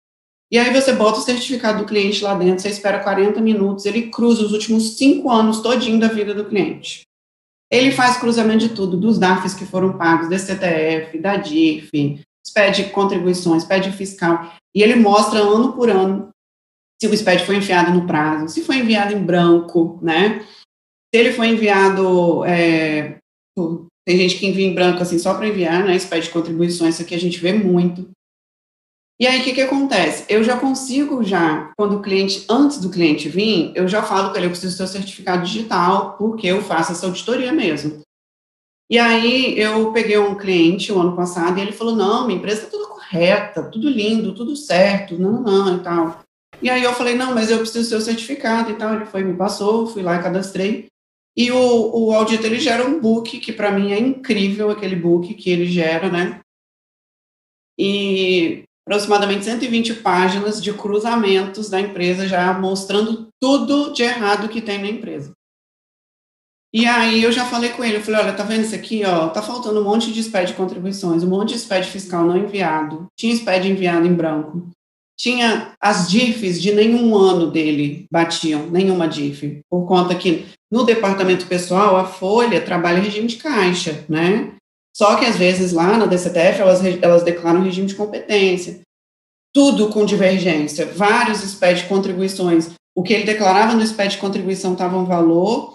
[0.51, 4.09] E aí você bota o certificado do cliente lá dentro, você espera 40 minutos, ele
[4.09, 7.03] cruza os últimos cinco anos todinho da vida do cliente.
[7.71, 12.19] Ele faz cruzamento de tudo, dos DAFs que foram pagos, da CTF, da DIF,
[12.53, 16.29] pede contribuições, pede fiscal, e ele mostra ano por ano
[17.01, 20.39] se o SPED foi enviado no prazo, se foi enviado em branco, né?
[21.13, 23.17] Se ele foi enviado, é,
[24.07, 25.97] tem gente que envia em branco assim só para enviar, né?
[25.97, 28.09] SPED contribuições, isso aqui a gente vê muito.
[29.19, 30.25] E aí, o que, que acontece?
[30.27, 34.39] Eu já consigo já, quando o cliente, antes do cliente vir, eu já falo para
[34.39, 38.01] ele, eu preciso ter o certificado digital, porque eu faço essa auditoria mesmo.
[38.89, 42.65] E aí, eu peguei um cliente o ano passado e ele falou, não, minha empresa
[42.65, 46.23] está tudo correta, tudo lindo, tudo certo, não, não, e tal.
[46.61, 48.93] E aí eu falei, não, mas eu preciso ter o certificado e tal.
[48.93, 50.87] Ele foi, me passou, fui lá e cadastrei.
[51.35, 55.33] E o, o audito, ele gera um book, que para mim é incrível aquele book
[55.33, 56.39] que ele gera, né?
[57.77, 64.79] E aproximadamente 120 páginas de cruzamentos da empresa, já mostrando tudo de errado que tem
[64.79, 65.33] na empresa.
[66.75, 69.29] E aí eu já falei com ele, eu falei, olha, tá vendo isso aqui, ó,
[69.29, 73.07] tá faltando um monte de SPED de contribuições, um monte de SPED fiscal não enviado,
[73.17, 74.67] tinha SPED enviado em branco,
[75.17, 81.47] tinha as DIFs de nenhum ano dele batiam, nenhuma DIF, por conta que no departamento
[81.47, 84.51] pessoal a Folha trabalha regime de caixa, né?
[84.93, 88.81] Só que às vezes lá na DCTF elas, elas declaram regime de competência.
[89.53, 92.71] Tudo com divergência, vários SPED de contribuições.
[92.93, 95.73] O que ele declarava no SPED de contribuição estava um valor,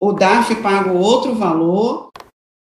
[0.00, 2.10] o DAF paga outro valor,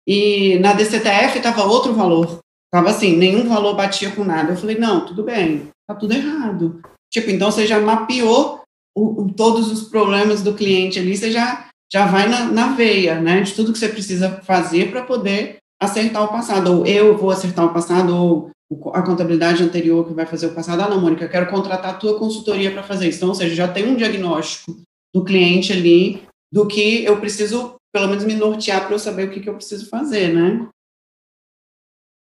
[0.07, 2.39] e na DCTF estava outro valor.
[2.65, 4.53] Estava assim, nenhum valor batia com nada.
[4.53, 6.81] Eu falei, não, tudo bem, tá tudo errado.
[7.11, 8.61] Tipo, então você já mapeou
[8.97, 13.19] o, o, todos os problemas do cliente ali, você já, já vai na, na veia,
[13.19, 17.31] né, de tudo que você precisa fazer para poder acertar o passado, ou eu vou
[17.31, 18.51] acertar o passado, ou
[18.93, 21.97] a contabilidade anterior que vai fazer o passado, ah, não, Mônica, eu quero contratar a
[21.97, 23.17] tua consultoria para fazer isso.
[23.17, 24.79] Então, ou seja, já tem um diagnóstico
[25.13, 29.31] do cliente ali, do que eu preciso, pelo menos, me nortear para eu saber o
[29.31, 30.67] que, que eu preciso fazer, né?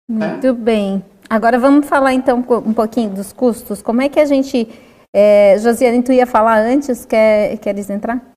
[0.09, 0.53] Muito é.
[0.53, 1.05] bem.
[1.29, 3.81] Agora vamos falar, então, um pouquinho dos custos.
[3.81, 4.67] Como é que a gente...
[5.15, 8.33] É, Josiane, tu ia falar antes, quer, queres entrar?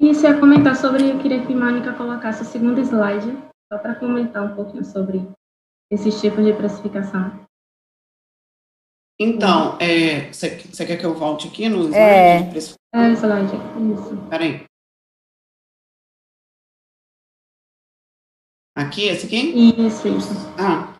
[0.00, 3.36] Isso, ia comentar sobre, eu queria que a Mônica colocasse o segundo slide,
[3.72, 5.26] só para comentar um pouquinho sobre
[5.90, 7.40] esses tipos de precificação.
[9.20, 9.76] Então,
[10.32, 12.42] você é, quer que eu volte aqui no slide é.
[12.42, 12.78] de precificação?
[12.94, 13.56] É, slide,
[13.92, 14.16] isso.
[14.30, 14.64] Peraí.
[18.78, 19.74] Aqui, esse aqui?
[19.76, 20.54] Isso, isso.
[20.56, 20.94] Ah.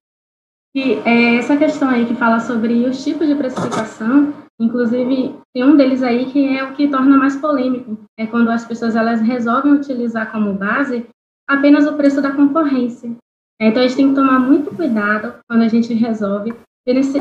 [0.75, 5.77] E é, essa questão aí que fala sobre os tipos de precificação, inclusive tem um
[5.77, 9.75] deles aí que é o que torna mais polêmico, é quando as pessoas elas resolvem
[9.75, 11.07] utilizar como base
[11.49, 13.15] apenas o preço da concorrência.
[13.61, 16.53] Então, a gente tem que tomar muito cuidado quando a gente resolve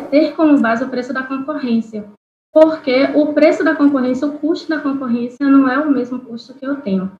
[0.09, 2.09] ter como base o preço da concorrência,
[2.51, 6.65] porque o preço da concorrência, o custo da concorrência não é o mesmo custo que
[6.65, 7.11] eu tenho.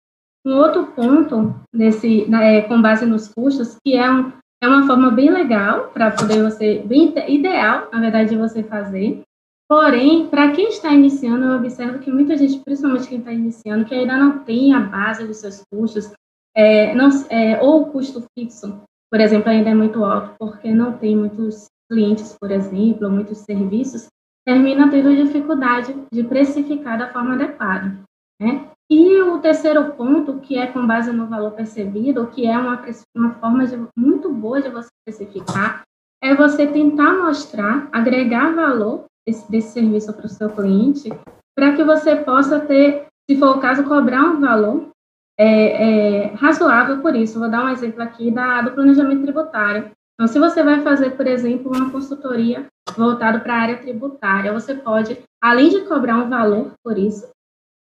[0.48, 4.32] Um outro ponto desse, é, com base nos custos, que é, um,
[4.64, 9.24] é uma forma bem legal para poder você, bem ideal, na verdade, de você fazer.
[9.68, 13.94] Porém, para quem está iniciando, eu observo que muita gente, principalmente quem está iniciando, que
[13.94, 16.14] ainda não tem a base dos seus custos,
[16.56, 18.82] é, não, é, ou o custo fixo,
[19.12, 24.08] por exemplo, ainda é muito alto, porque não tem muitos clientes, por exemplo, muitos serviços,
[24.46, 28.00] termina tendo dificuldade de precificar da forma adequada.
[28.40, 28.72] Né?
[28.90, 33.32] E o terceiro ponto, que é com base no valor percebido, que é uma, uma
[33.34, 35.84] forma de, muito boa de você precificar,
[36.24, 41.10] é você tentar mostrar, agregar valor desse, desse serviço para o seu cliente,
[41.56, 44.90] para que você possa ter, se for o caso, cobrar um valor
[45.38, 47.40] é, é, razoável por isso.
[47.40, 49.92] Vou dar um exemplo aqui da, do planejamento tributário.
[50.14, 54.74] Então, se você vai fazer, por exemplo, uma consultoria voltada para a área tributária, você
[54.74, 57.30] pode, além de cobrar um valor por isso,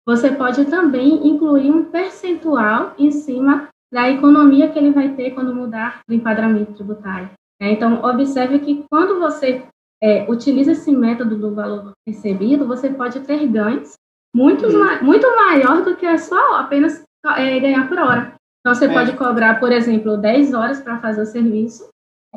[0.08, 5.54] você pode também incluir um percentual em cima da economia que ele vai ter quando
[5.54, 7.30] mudar o enquadramento tributário.
[7.62, 7.72] Né?
[7.72, 9.65] Então, observe que quando você
[10.02, 13.93] é, utiliza esse método do valor recebido, você pode ter ganhos
[14.34, 15.04] muito, uhum.
[15.04, 17.04] muito maior do que só apenas
[17.36, 18.34] é, ganhar por hora.
[18.62, 18.93] Então, você é.
[18.93, 21.89] pode cobrar, por exemplo, 10 horas para fazer o serviço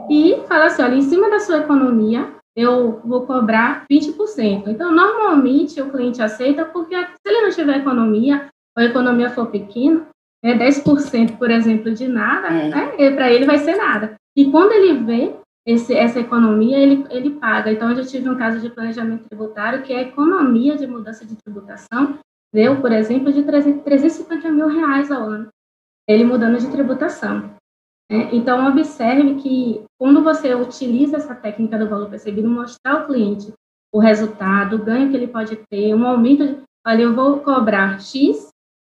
[0.08, 4.68] e falar assim, olha, em cima da sua economia, eu vou cobrar 20%.
[4.68, 9.46] Então, normalmente, o cliente aceita porque se ele não tiver economia, ou a economia for
[9.46, 10.06] pequena,
[10.42, 12.68] é 10%, por exemplo, de nada, é.
[12.68, 13.10] né?
[13.10, 14.14] para ele vai ser nada.
[14.36, 15.34] E quando ele vê
[15.66, 17.70] esse, essa economia, ele, ele paga.
[17.70, 21.26] Então, eu já tive um caso de planejamento tributário que é a economia de mudança
[21.26, 22.18] de tributação
[22.52, 25.48] deu, por exemplo, de 350 mil reais ao ano.
[26.08, 27.54] ele mudando de tributação.
[28.10, 28.28] Né?
[28.32, 33.52] Então, observe que quando você utiliza essa técnica do valor percebido, mostrar ao cliente
[33.94, 38.00] o resultado, o ganho que ele pode ter, um aumento de, olha, eu vou cobrar
[38.00, 38.48] X,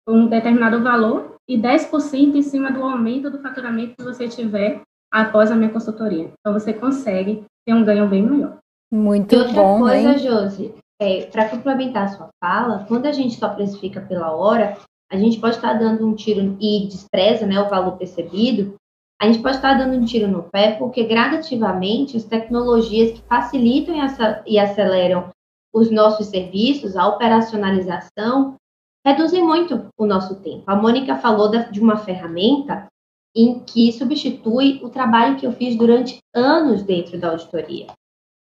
[0.07, 5.49] um determinado valor, e 10% em cima do aumento do faturamento que você tiver após
[5.49, 6.31] a minha consultoria.
[6.39, 8.57] Então, você consegue ter um ganho bem maior.
[8.91, 10.17] Muito e outra bom, coisa, hein?
[10.17, 14.77] Josi, é, para complementar a sua fala, quando a gente só precifica pela hora,
[15.11, 18.75] a gente pode estar dando um tiro e despreza né, o valor percebido,
[19.19, 23.95] a gente pode estar dando um tiro no pé porque gradativamente as tecnologias que facilitam
[24.45, 25.29] e aceleram
[25.73, 28.55] os nossos serviços, a operacionalização,
[29.05, 30.63] reduzem muito o nosso tempo.
[30.67, 32.87] A Mônica falou de uma ferramenta
[33.35, 37.87] em que substitui o trabalho que eu fiz durante anos dentro da auditoria.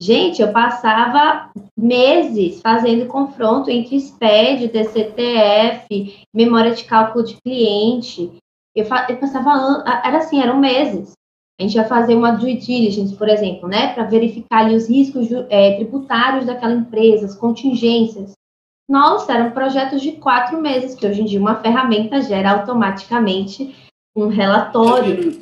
[0.02, 8.38] Gente, eu passava meses fazendo confronto entre SPED, DCTF, memória de cálculo de cliente.
[8.74, 11.12] Eu, eu passava, era assim, eram meses.
[11.58, 15.28] A gente ia fazer uma due diligence, por exemplo, né, para verificar ali os riscos
[15.50, 18.32] é, tributários daquela empresa, as contingências.
[18.88, 23.76] Nossa, eram projetos de quatro meses, que hoje em dia uma ferramenta gera automaticamente
[24.16, 25.38] um relatório.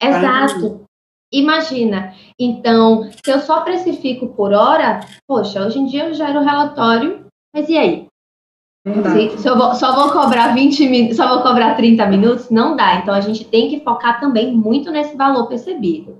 [0.00, 0.84] Exato.
[1.32, 7.26] Imagina, então, se eu só precifico por hora, poxa, hoje em dia eu gero relatório,
[7.54, 8.06] mas e aí?
[8.84, 12.96] Eu vou, só vou cobrar 20 minutos, só vou cobrar 30 minutos, não dá.
[12.96, 16.18] Então a gente tem que focar também muito nesse valor percebido.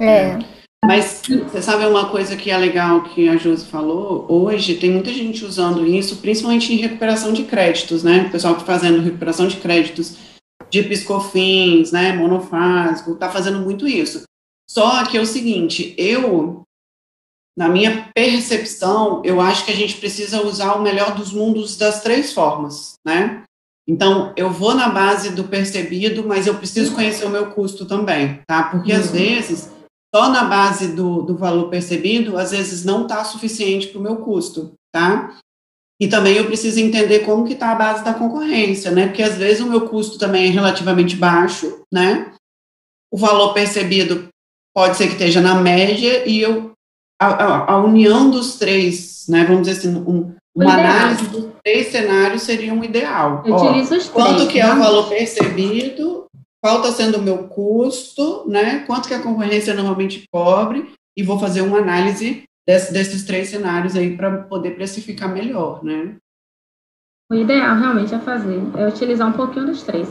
[0.00, 0.38] É.
[0.84, 4.24] Mas você sabe uma coisa que é legal que a Josi falou?
[4.28, 8.26] Hoje tem muita gente usando isso, principalmente em recuperação de créditos, né?
[8.28, 10.16] O pessoal que tá fazendo recuperação de créditos
[10.70, 12.12] de piscofins, né?
[12.12, 14.22] Monofásico, tá fazendo muito isso.
[14.70, 16.62] Só que é o seguinte, eu,
[17.58, 22.00] na minha percepção, eu acho que a gente precisa usar o melhor dos mundos das
[22.00, 23.42] três formas, né?
[23.84, 28.40] Então, eu vou na base do percebido, mas eu preciso conhecer o meu custo também,
[28.46, 28.62] tá?
[28.62, 29.00] Porque uhum.
[29.00, 29.72] às vezes,
[30.14, 34.18] só na base do, do valor percebido, às vezes não está suficiente para o meu
[34.18, 35.36] custo, tá?
[36.00, 39.08] E também eu preciso entender como que está a base da concorrência, né?
[39.08, 42.32] Porque às vezes o meu custo também é relativamente baixo, né?
[43.12, 44.28] O valor percebido
[44.72, 46.77] pode ser que esteja na média e eu
[47.20, 51.88] a, a, a união dos três, né, vamos dizer assim, um, uma análise dos três
[51.88, 53.42] cenários seria um ideal.
[53.44, 56.26] Eu Ó, os três, quanto que é o valor percebido,
[56.62, 61.38] qual está sendo o meu custo, né, quanto que a concorrência normalmente cobre, e vou
[61.38, 66.16] fazer uma análise desse, desses três cenários aí para poder precificar melhor, né.
[67.30, 70.08] O ideal realmente é fazer, é utilizar um pouquinho dos três.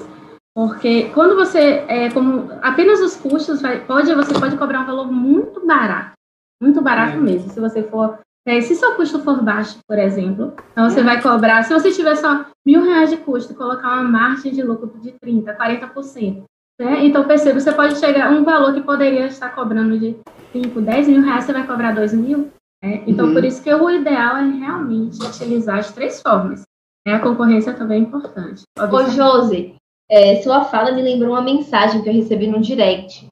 [0.55, 5.65] Porque quando você, é, como apenas os custos, pode, você pode cobrar um valor muito
[5.65, 6.16] barato,
[6.61, 7.19] muito barato é.
[7.19, 7.49] mesmo.
[7.49, 11.03] Se você for, é, se seu custo for baixo, por exemplo, então você é.
[11.03, 14.91] vai cobrar, se você tiver só mil reais de custo, colocar uma margem de lucro
[14.99, 16.43] de 30%, 40%.
[16.79, 17.05] Né?
[17.05, 20.15] Então, perceba, você pode chegar a um valor que poderia estar cobrando de
[20.53, 22.51] 5, 10 mil reais, você vai cobrar 2 mil.
[22.83, 23.03] Né?
[23.07, 23.33] Então, uhum.
[23.33, 26.61] por isso que o ideal é realmente utilizar as três formas.
[27.05, 27.15] Né?
[27.15, 28.61] A concorrência também é importante.
[28.77, 29.75] Ô, Josi,
[30.09, 33.27] é, sua fala me lembrou uma mensagem que eu recebi no direct.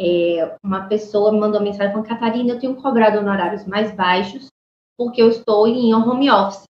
[0.00, 4.48] É, uma pessoa me mandou mensagem falando, Catarina, eu tenho cobrado honorários mais baixos
[4.96, 6.64] porque eu estou em home office.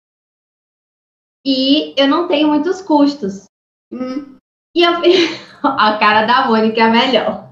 [1.45, 3.45] E eu não tenho muitos custos.
[3.93, 4.37] Hum.
[4.75, 5.47] E eu fiz...
[5.62, 7.49] a cara da Mônica é melhor.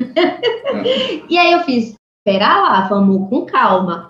[1.28, 4.08] e aí eu fiz, espera lá, vamos com calma.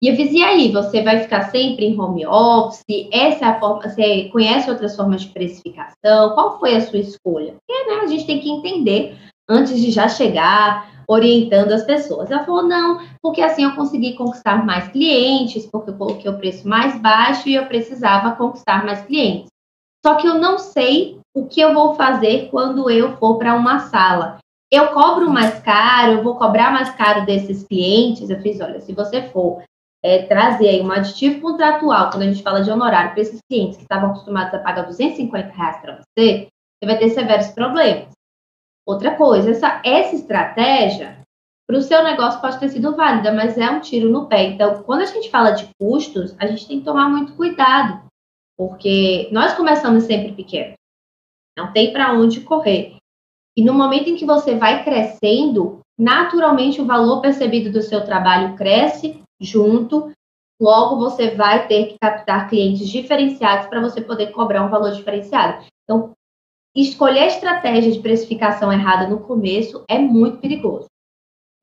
[0.00, 2.84] E eu fiz, e aí, você vai ficar sempre em home office?
[3.12, 6.34] Essa é a forma, você conhece outras formas de precificação?
[6.34, 7.56] Qual foi a sua escolha?
[7.56, 12.30] Porque né, a gente tem que entender antes de já chegar orientando as pessoas.
[12.30, 16.68] Ela falou, não, porque assim eu consegui conquistar mais clientes, porque eu coloquei o preço
[16.68, 19.48] mais baixo e eu precisava conquistar mais clientes.
[20.04, 23.80] Só que eu não sei o que eu vou fazer quando eu for para uma
[23.80, 24.38] sala.
[24.70, 28.28] Eu cobro mais caro, eu vou cobrar mais caro desses clientes.
[28.28, 29.62] Eu fiz, olha, se você for
[30.02, 33.78] é, trazer aí um aditivo contratual, quando a gente fala de honorário para esses clientes
[33.78, 38.17] que estavam acostumados a pagar 250 reais para você, você vai ter severos problemas.
[38.88, 41.20] Outra coisa, essa, essa estratégia
[41.66, 44.44] para o seu negócio pode ter sido válida, mas é um tiro no pé.
[44.44, 48.00] Então, quando a gente fala de custos, a gente tem que tomar muito cuidado,
[48.56, 50.72] porque nós começamos sempre pequenos,
[51.54, 52.96] não tem para onde correr.
[53.54, 58.56] E no momento em que você vai crescendo, naturalmente o valor percebido do seu trabalho
[58.56, 60.10] cresce junto,
[60.58, 65.66] logo você vai ter que captar clientes diferenciados para você poder cobrar um valor diferenciado.
[65.84, 66.14] Então,
[66.74, 70.86] escolher a estratégia de precificação errada no começo é muito perigoso.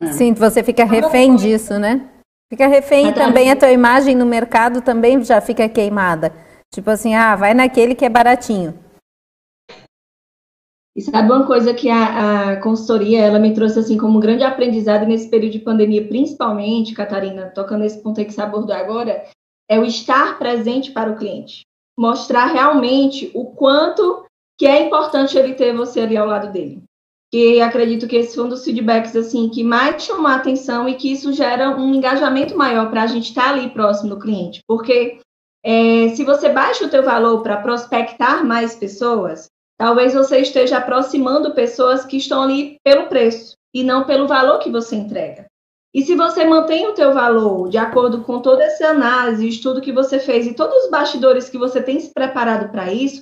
[0.02, 0.08] É.
[0.08, 2.10] Sim, você fica refém disso, né?
[2.50, 6.32] Fica refém e também a tua imagem no mercado também já fica queimada.
[6.74, 8.78] Tipo assim, ah, vai naquele que é baratinho.
[10.96, 14.44] E sabe uma coisa que a, a, consultoria ela me trouxe assim como um grande
[14.44, 19.26] aprendizado nesse período de pandemia, principalmente, Catarina, tocando esse ponto aí que você abordou agora,
[19.70, 21.64] é o estar presente para o cliente.
[21.98, 24.25] Mostrar realmente o quanto
[24.58, 26.84] que é importante ele ter você ali ao lado dele.
[27.34, 30.96] E acredito que esse foi um dos feedbacks assim que mais chamou a atenção e
[30.96, 34.62] que isso gera um engajamento maior para a gente estar tá ali próximo do cliente.
[34.68, 35.20] Porque
[35.64, 41.54] é, se você baixa o teu valor para prospectar mais pessoas, Talvez você esteja aproximando
[41.54, 45.46] pessoas que estão ali pelo preço e não pelo valor que você entrega.
[45.94, 49.92] E se você mantém o teu valor de acordo com toda essa análise, estudo que
[49.92, 53.22] você fez e todos os bastidores que você tem se preparado para isso,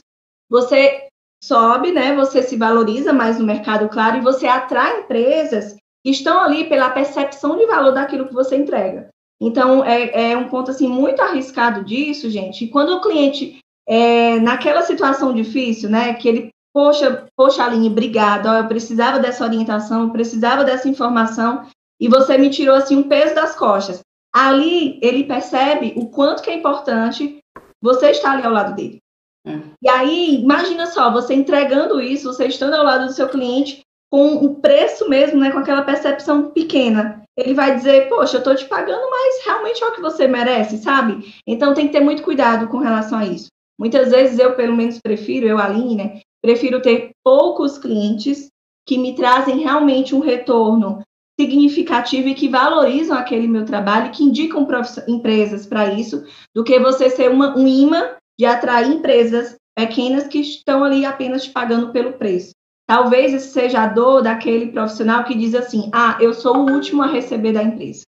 [0.50, 1.08] você
[1.44, 2.16] sobe, né?
[2.16, 6.90] Você se valoriza mais no mercado, claro, e você atrai empresas que estão ali pela
[6.90, 9.10] percepção de valor daquilo que você entrega.
[9.42, 12.64] Então, é, é um ponto assim muito arriscado disso, gente.
[12.64, 18.48] E quando o cliente é, naquela situação difícil, né, que ele, poxa, poxa, Aline, obrigado,
[18.48, 21.66] eu precisava dessa orientação, eu precisava dessa informação,
[22.00, 24.00] e você me tirou, assim, um peso das costas.
[24.34, 27.40] Ali, ele percebe o quanto que é importante
[27.82, 29.03] você estar ali ao lado dele.
[29.46, 29.60] É.
[29.82, 33.82] E aí, imagina só, você entregando isso, você estando ao lado do seu cliente,
[34.12, 37.24] com o preço mesmo, né, com aquela percepção pequena.
[37.36, 40.78] Ele vai dizer, poxa, eu estou te pagando, mas realmente é o que você merece,
[40.78, 41.34] sabe?
[41.48, 43.48] Então tem que ter muito cuidado com relação a isso.
[43.78, 48.50] Muitas vezes eu, pelo menos, prefiro, eu, Aline, né, prefiro ter poucos clientes
[48.88, 51.02] que me trazem realmente um retorno
[51.40, 54.68] significativo e que valorizam aquele meu trabalho, que indicam
[55.08, 56.24] empresas para isso,
[56.54, 61.44] do que você ser uma, um imã de atrair empresas pequenas que estão ali apenas
[61.44, 62.52] te pagando pelo preço.
[62.88, 67.02] Talvez esse seja a dor daquele profissional que diz assim: ah, eu sou o último
[67.02, 68.04] a receber da empresa.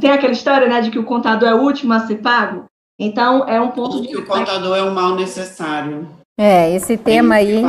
[0.00, 2.64] tem aquela história, né, de que o contador é o último a ser pago?
[2.98, 4.08] Então, é um ponto de.
[4.08, 6.08] Que o contador é o mal necessário.
[6.38, 7.62] É, esse tema aí.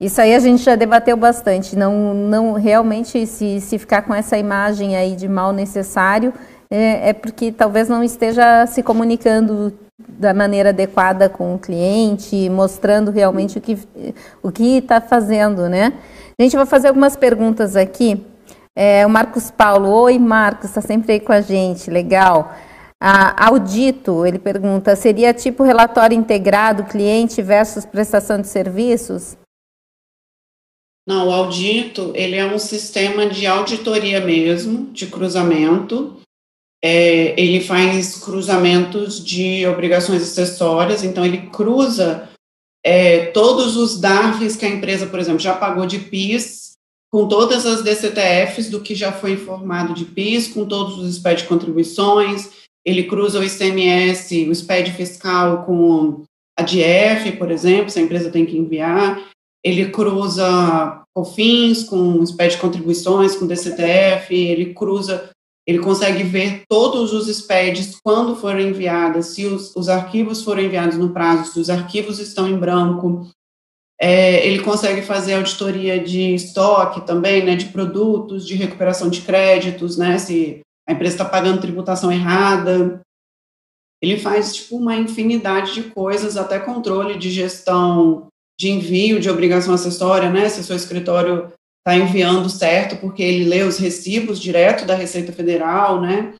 [0.00, 1.76] Isso aí a gente já debateu bastante.
[1.76, 6.32] Não, não realmente, se, se ficar com essa imagem aí de mal necessário,
[6.70, 9.76] é, é porque talvez não esteja se comunicando
[10.08, 13.78] da maneira adequada com o cliente, mostrando realmente o que
[14.42, 15.92] o que está fazendo, né?
[16.38, 18.24] A gente vai fazer algumas perguntas aqui.
[18.76, 22.54] É, o Marcos Paulo, oi Marcos, está sempre aí com a gente, legal.
[23.02, 29.36] A audito, ele pergunta, seria tipo relatório integrado, cliente versus prestação de serviços?
[31.06, 36.19] Não, o audito, ele é um sistema de auditoria mesmo, de cruzamento.
[36.82, 42.28] É, ele faz cruzamentos de obrigações acessórias, então ele cruza
[42.84, 46.72] é, todos os DARFs que a empresa, por exemplo, já pagou de PIS,
[47.12, 51.44] com todas as DCTFs do que já foi informado de PIS, com todos os SPED
[51.44, 52.50] contribuições,
[52.84, 56.22] ele cruza o ICMS, o SPED fiscal com
[56.58, 59.28] a DF, por exemplo, se a empresa tem que enviar,
[59.64, 65.29] ele cruza COFINS com SPED contribuições, com DCTF, ele cruza,
[65.66, 70.96] ele consegue ver todos os SPEDs quando foram enviadas, se os, os arquivos foram enviados
[70.96, 73.28] no prazo, se os arquivos estão em branco,
[74.00, 79.98] é, ele consegue fazer auditoria de estoque também, né, de produtos, de recuperação de créditos,
[79.98, 83.00] né, se a empresa está pagando tributação errada.
[84.02, 89.72] Ele faz tipo uma infinidade de coisas, até controle de gestão de envio de obrigação
[89.72, 90.48] acessória, né?
[90.48, 91.50] Se seu escritório
[91.80, 96.34] está enviando certo, porque ele lê os recibos direto da Receita Federal, né?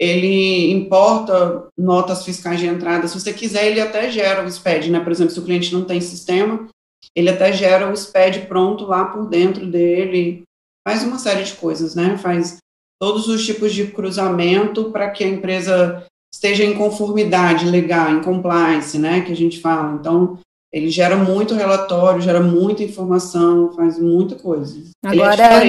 [0.00, 3.06] Ele importa notas fiscais de entrada.
[3.06, 5.00] Se você quiser, ele até gera o SPED, né?
[5.00, 6.68] Por exemplo, se o cliente não tem sistema,
[7.14, 10.42] ele até gera o SPED pronto lá por dentro dele.
[10.86, 12.18] Faz uma série de coisas, né?
[12.18, 12.58] Faz
[13.00, 18.98] todos os tipos de cruzamento para que a empresa esteja em conformidade legal, em compliance,
[18.98, 19.94] né, que a gente fala.
[19.94, 20.38] Então,
[20.72, 24.80] ele gera muito relatório, gera muita informação, faz muita coisa.
[25.04, 25.60] Agora, é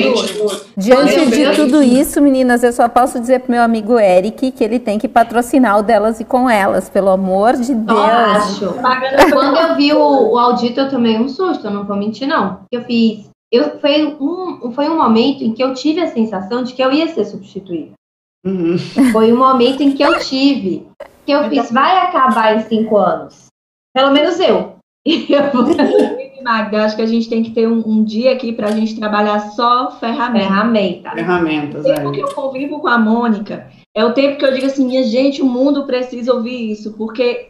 [0.78, 4.80] diante de tudo isso, meninas, eu só posso dizer para meu amigo Eric que ele
[4.80, 8.00] tem que patrocinar o delas e com elas, pelo amor de Deus.
[8.00, 8.74] Acho.
[9.32, 12.62] Quando eu vi o, o audito, eu tomei um susto, eu não vou mentir, não.
[12.72, 16.74] Eu fiz eu, foi, um, foi um momento em que eu tive a sensação de
[16.74, 17.94] que eu ia ser substituída.
[18.44, 18.80] Uhum.
[19.12, 20.88] Foi um momento em que eu tive,
[21.24, 23.46] que eu fiz, vai acabar em cinco anos.
[23.94, 24.73] Pelo menos eu.
[26.44, 29.00] Magda, acho que a gente tem que ter um, um dia aqui para a gente
[29.00, 30.48] trabalhar só ferramentas.
[30.48, 31.12] Ferramenta.
[31.12, 32.12] Ferramentas, o tempo é.
[32.12, 35.42] que eu convivo com a Mônica é o tempo que eu digo assim, minha gente,
[35.42, 37.50] o mundo precisa ouvir isso, porque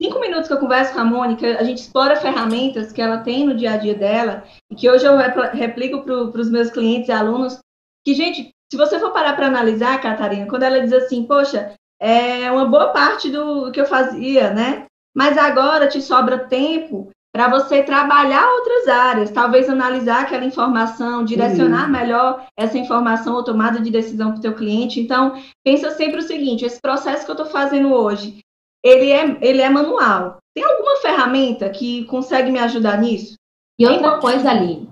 [0.00, 3.44] cinco minutos que eu converso com a Mônica, a gente explora ferramentas que ela tem
[3.44, 5.16] no dia a dia dela e que hoje eu
[5.52, 7.58] replico para os meus clientes e alunos.
[8.04, 12.50] Que, gente, se você for parar para analisar, Catarina, quando ela diz assim, poxa, é
[12.50, 14.86] uma boa parte do que eu fazia, né?
[15.14, 17.10] Mas agora te sobra tempo.
[17.32, 21.92] para você trabalhar outras áreas, talvez analisar aquela informação, direcionar uhum.
[21.92, 24.98] melhor essa informação ou tomada de decisão para o teu cliente.
[24.98, 28.40] Então, pensa sempre o seguinte, esse processo que eu estou fazendo hoje,
[28.82, 30.38] ele é, ele é manual.
[30.52, 33.36] Tem alguma ferramenta que consegue me ajudar nisso?
[33.78, 34.88] E outra coisa ali,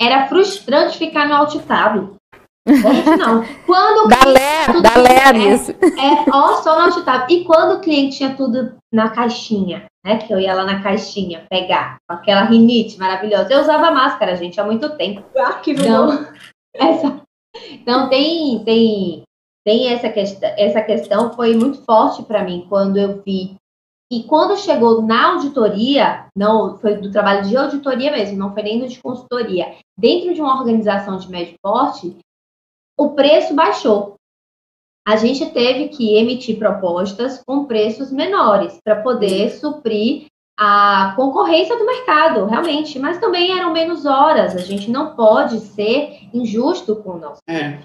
[0.00, 2.14] era frustrante ficar no alt tab.
[2.66, 3.44] Gente, não.
[3.66, 5.72] Quando lé, dá lé nisso.
[5.72, 7.28] É, ó, só no tab.
[7.28, 10.18] E quando o cliente tinha tudo na caixinha, né?
[10.18, 13.52] Que eu ia lá na caixinha pegar, com aquela rinite maravilhosa.
[13.52, 15.24] Eu usava máscara, gente, há muito tempo.
[15.36, 16.26] Ah, que então,
[16.74, 17.20] essa,
[17.72, 19.22] então tem, tem,
[19.64, 20.50] tem essa questão.
[20.56, 23.56] Essa questão foi muito forte para mim quando eu vi.
[24.10, 28.78] E quando chegou na auditoria, não foi do trabalho de auditoria mesmo, não foi nem
[28.78, 32.14] do de consultoria, dentro de uma organização de médio porte,
[33.04, 34.16] o preço baixou
[35.06, 40.26] a gente teve que emitir propostas com preços menores para poder suprir
[40.56, 44.54] a concorrência do mercado, realmente, mas também eram menos horas.
[44.54, 47.40] A gente não pode ser injusto com o nosso.
[47.48, 47.80] É.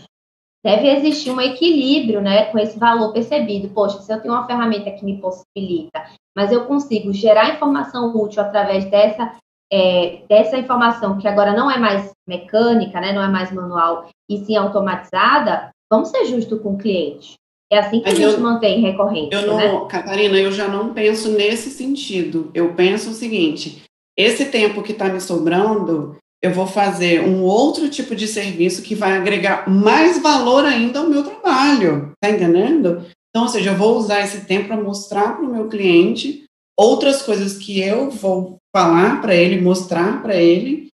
[0.64, 3.70] Deve existir um equilíbrio, né, com esse valor percebido.
[3.70, 6.06] Poxa, se eu tenho uma ferramenta que me possibilita,
[6.36, 9.36] mas eu consigo gerar informação útil através dessa
[9.72, 14.38] é, dessa informação que agora não é mais mecânica, né, não é mais manual e
[14.46, 17.36] sim automatizada, Vamos ser justos com o cliente.
[17.72, 19.34] É assim que Mas a gente eu, mantém recorrente.
[19.34, 19.88] Eu não, né?
[19.90, 22.52] Catarina, eu já não penso nesse sentido.
[22.54, 23.84] Eu penso o seguinte:
[24.18, 28.96] esse tempo que está me sobrando, eu vou fazer um outro tipo de serviço que
[28.96, 32.12] vai agregar mais valor ainda ao meu trabalho.
[32.22, 33.06] Tá entendendo?
[33.30, 36.46] Então, ou seja, eu vou usar esse tempo para mostrar para o meu cliente
[36.78, 40.90] outras coisas que eu vou falar para ele, mostrar para ele,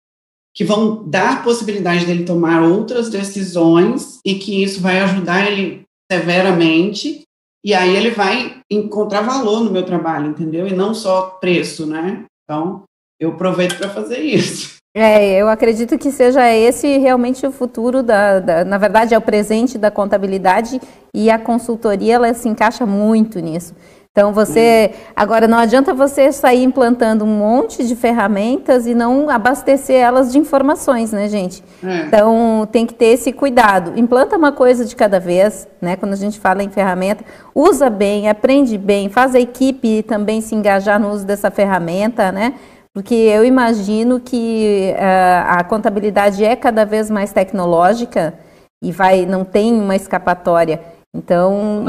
[0.56, 7.24] que vão dar possibilidade dele tomar outras decisões e que isso vai ajudar ele severamente
[7.66, 10.66] e aí ele vai encontrar valor no meu trabalho, entendeu?
[10.66, 12.24] E não só preço, né?
[12.44, 12.84] Então,
[13.20, 14.76] eu aproveito para fazer isso.
[14.96, 19.22] É, eu acredito que seja esse realmente o futuro da, da, na verdade é o
[19.22, 20.80] presente da contabilidade
[21.14, 23.74] e a consultoria ela se encaixa muito nisso.
[24.16, 29.96] Então você agora não adianta você sair implantando um monte de ferramentas e não abastecer
[29.96, 31.64] elas de informações, né, gente?
[31.84, 32.02] É.
[32.02, 34.00] Então tem que ter esse cuidado.
[34.00, 35.96] Implanta uma coisa de cada vez, né?
[35.96, 40.54] Quando a gente fala em ferramenta, usa bem, aprende bem, faz a equipe também se
[40.54, 42.54] engajar no uso dessa ferramenta, né?
[42.94, 48.36] Porque eu imagino que uh, a contabilidade é cada vez mais tecnológica
[48.80, 50.80] e vai não tem uma escapatória.
[51.16, 51.84] Então,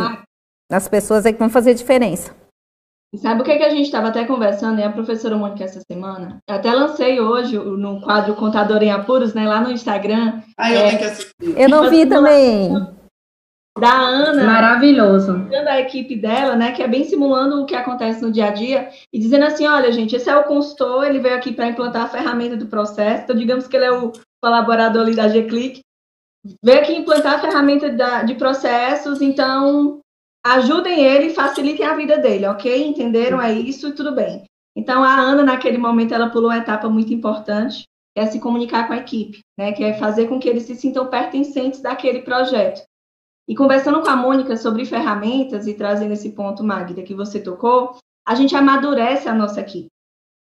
[0.71, 2.35] as pessoas é que vão fazer diferença.
[3.17, 4.85] sabe o que, é que a gente estava até conversando, né?
[4.85, 6.39] A professora Mônica essa semana.
[6.49, 9.47] Eu até lancei hoje no quadro Contador em Apuros, né?
[9.47, 10.41] Lá no Instagram.
[10.57, 11.35] Ah, eu é, tenho que assistir.
[11.57, 12.73] Eu não vi também.
[13.79, 14.45] Da Ana.
[14.45, 15.49] Maravilhoso.
[15.51, 16.73] Da equipe dela, né?
[16.73, 19.93] Que é bem simulando o que acontece no dia a dia e dizendo assim: olha,
[19.93, 23.25] gente, esse é o consultor, ele veio aqui para implantar a ferramenta do processo.
[23.25, 24.13] Então, digamos que ele é o
[24.43, 25.81] colaborador ali da G-Click.
[26.63, 30.01] Veio aqui implantar a ferramenta da, de processos, então
[30.45, 32.87] ajudem ele e facilitem a vida dele, ok?
[32.87, 33.41] Entenderam?
[33.41, 34.45] É isso e tudo bem.
[34.77, 37.85] Então, a Ana, naquele momento, ela pulou uma etapa muito importante,
[38.15, 39.73] que é se comunicar com a equipe, né?
[39.73, 42.83] Que é fazer com que eles se sintam pertencentes daquele projeto.
[43.49, 47.97] E conversando com a Mônica sobre ferramentas e trazendo esse ponto, Magda, que você tocou,
[48.27, 49.89] a gente amadurece a nossa equipe.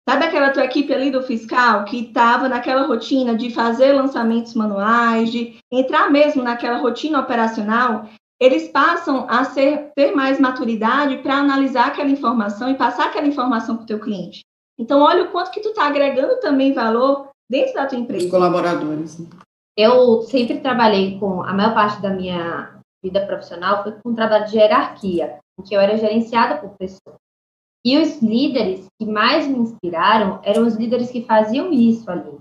[0.08, 5.32] Sabe aquela tua equipe ali do fiscal que estava naquela rotina de fazer lançamentos manuais,
[5.32, 8.10] de entrar mesmo naquela rotina operacional?
[8.42, 13.76] Eles passam a ser, ter mais maturidade para analisar aquela informação e passar aquela informação
[13.76, 14.42] para o teu cliente.
[14.80, 18.26] Então, olha o quanto que tu está agregando também valor dentro da tua empresa.
[18.26, 19.22] Os colaboradores.
[19.78, 24.48] Eu sempre trabalhei com, a maior parte da minha vida profissional foi com um trabalho
[24.48, 27.18] de hierarquia, em que eu era gerenciada por pessoas.
[27.86, 32.40] E os líderes que mais me inspiraram eram os líderes que faziam isso ali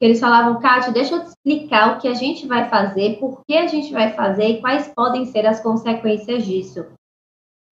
[0.00, 3.54] eles falavam, Kátia, deixa eu te explicar o que a gente vai fazer, por que
[3.56, 6.86] a gente vai fazer e quais podem ser as consequências disso.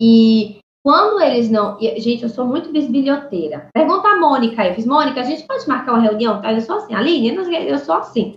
[0.00, 1.78] E quando eles não.
[1.80, 3.68] Gente, eu sou muito bisbilhoteira.
[3.72, 6.40] Pergunta a Mônica, eu fiz, Mônica, a gente pode marcar uma reunião?
[6.40, 6.52] Tá?
[6.52, 8.36] Eu sou assim, Aline, eu sou assim.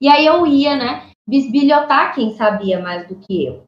[0.00, 3.64] E aí eu ia, né, bisbilhotar quem sabia mais do que eu.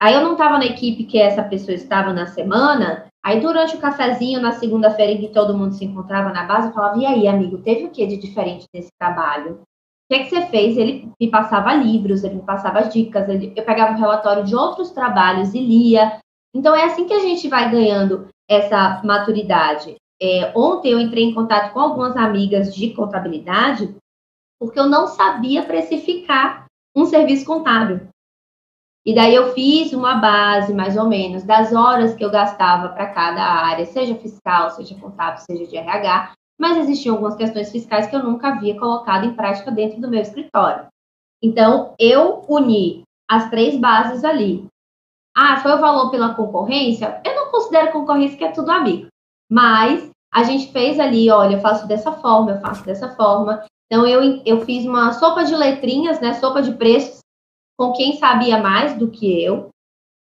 [0.00, 3.80] Aí eu não estava na equipe que essa pessoa estava na semana, Aí, durante o
[3.80, 7.28] cafezinho, na segunda-feira, em que todo mundo se encontrava na base, eu falava: e aí,
[7.28, 9.60] amigo, teve o que de diferente nesse trabalho?
[9.60, 10.76] O que é que você fez?
[10.76, 14.90] Ele me passava livros, ele me passava dicas, ele, eu pegava o relatório de outros
[14.90, 16.18] trabalhos e lia.
[16.54, 19.96] Então, é assim que a gente vai ganhando essa maturidade.
[20.20, 23.94] É, ontem eu entrei em contato com algumas amigas de contabilidade,
[24.58, 28.09] porque eu não sabia precificar um serviço contábil.
[29.04, 33.08] E daí eu fiz uma base, mais ou menos, das horas que eu gastava para
[33.08, 38.14] cada área, seja fiscal, seja contábil, seja de RH, mas existiam algumas questões fiscais que
[38.14, 40.86] eu nunca havia colocado em prática dentro do meu escritório.
[41.42, 44.66] Então, eu uni as três bases ali.
[45.34, 47.22] Ah, foi o valor pela concorrência?
[47.24, 49.06] Eu não considero concorrência que é tudo amigo.
[49.50, 53.64] Mas a gente fez ali, olha, eu faço dessa forma, eu faço dessa forma.
[53.86, 56.34] Então, eu, eu fiz uma sopa de letrinhas, né?
[56.34, 57.19] Sopa de preços
[57.80, 59.70] com quem sabia mais do que eu.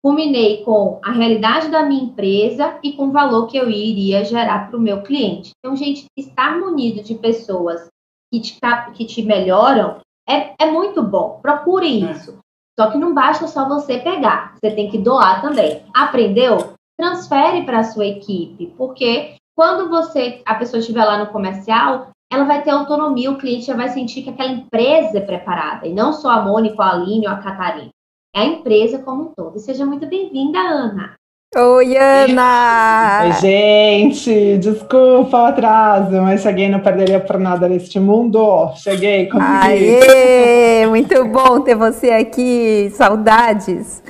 [0.04, 4.68] Culminei com a realidade da minha empresa e com o valor que eu iria gerar
[4.68, 5.52] para o meu cliente.
[5.58, 7.88] Então, gente, estar munido de pessoas
[8.30, 8.60] que te,
[8.94, 11.40] que te melhoram é, é muito bom.
[11.42, 12.12] Procurem é.
[12.12, 12.38] isso.
[12.78, 15.82] Só que não basta só você pegar, você tem que doar também.
[15.94, 16.74] Aprendeu?
[17.00, 22.44] Transfere para a sua equipe, porque quando você a pessoa estiver lá no comercial, ela
[22.46, 26.12] vai ter autonomia, o cliente já vai sentir que aquela empresa é preparada, e não
[26.12, 27.90] só a Mônica, a Aline ou a Catarina.
[28.36, 29.58] É a empresa como um todo.
[29.60, 31.14] seja muito bem-vinda, Ana.
[31.58, 33.22] Oi, Ana!
[33.24, 34.58] Oi, gente!
[34.58, 38.74] Desculpa o atraso, mas cheguei, não perderia por nada neste mundo.
[38.76, 40.02] Cheguei, consegui.
[40.02, 40.86] Aê!
[40.88, 44.04] Muito bom ter você aqui, saudades.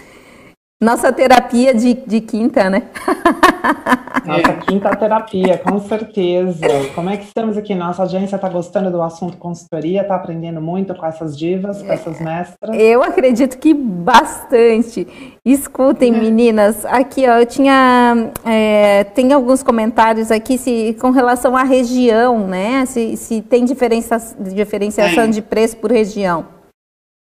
[0.81, 2.83] Nossa terapia de, de quinta, né?
[4.25, 6.67] Nossa quinta terapia, com certeza.
[6.93, 7.73] Como é que estamos aqui?
[7.73, 10.01] Nossa audiência está gostando do assunto consultoria?
[10.01, 12.75] Está aprendendo muito com essas divas, com essas mestras?
[12.77, 15.07] Eu acredito que bastante.
[15.45, 16.19] Escutem, uhum.
[16.19, 16.83] meninas.
[16.85, 18.31] Aqui, ó, eu tinha.
[18.43, 22.85] É, tem alguns comentários aqui se, com relação à região, né?
[22.85, 25.31] Se, se tem diferença, diferenciação tem.
[25.31, 26.47] de preço por região.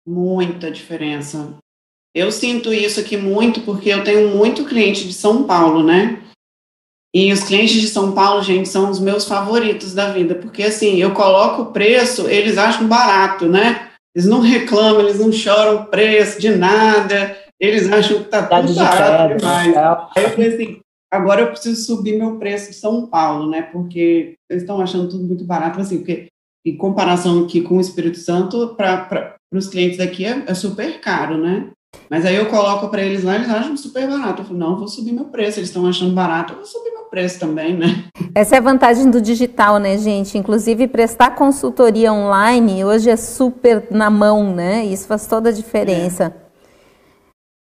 [0.06, 1.58] Muita diferença.
[2.16, 6.22] Eu sinto isso aqui muito porque eu tenho muito cliente de São Paulo, né?
[7.14, 10.96] E os clientes de São Paulo, gente, são os meus favoritos da vida, porque assim,
[10.96, 13.90] eu coloco o preço, eles acham barato, né?
[14.14, 19.36] Eles não reclamam, eles não choram preço de nada, eles acham que tá tudo barato
[19.36, 19.76] demais.
[20.16, 20.80] Aí eu falei assim,
[21.12, 23.60] agora eu preciso subir meu preço de São Paulo, né?
[23.60, 26.28] Porque eles estão achando tudo muito barato, assim, porque
[26.64, 31.36] em comparação aqui com o Espírito Santo, para os clientes daqui é, é super caro,
[31.36, 31.72] né?
[32.08, 34.42] Mas aí eu coloco para eles lá, eles acham super barato.
[34.42, 35.58] Eu falo, não, vou subir meu preço.
[35.58, 38.04] Eles estão achando barato, eu vou subir meu preço também, né?
[38.34, 40.36] Essa é a vantagem do digital, né, gente?
[40.36, 44.84] Inclusive, prestar consultoria online hoje é super na mão, né?
[44.84, 46.34] Isso faz toda a diferença.
[46.42, 46.45] É.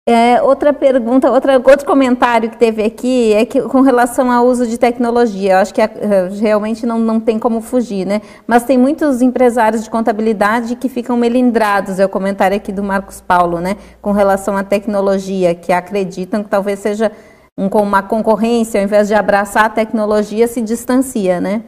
[0.05, 4.67] É, outra pergunta, outra, outro comentário que teve aqui é que com relação ao uso
[4.67, 8.21] de tecnologia, eu acho que a, eh, realmente não, não tem como fugir, né?
[8.45, 13.21] Mas tem muitos empresários de contabilidade que ficam melindrados, é o comentário aqui do Marcos
[13.21, 13.77] Paulo, né?
[14.01, 17.09] Com relação à tecnologia, que acreditam que talvez seja
[17.57, 21.63] um, uma concorrência, ao invés de abraçar a tecnologia, se distancia, né?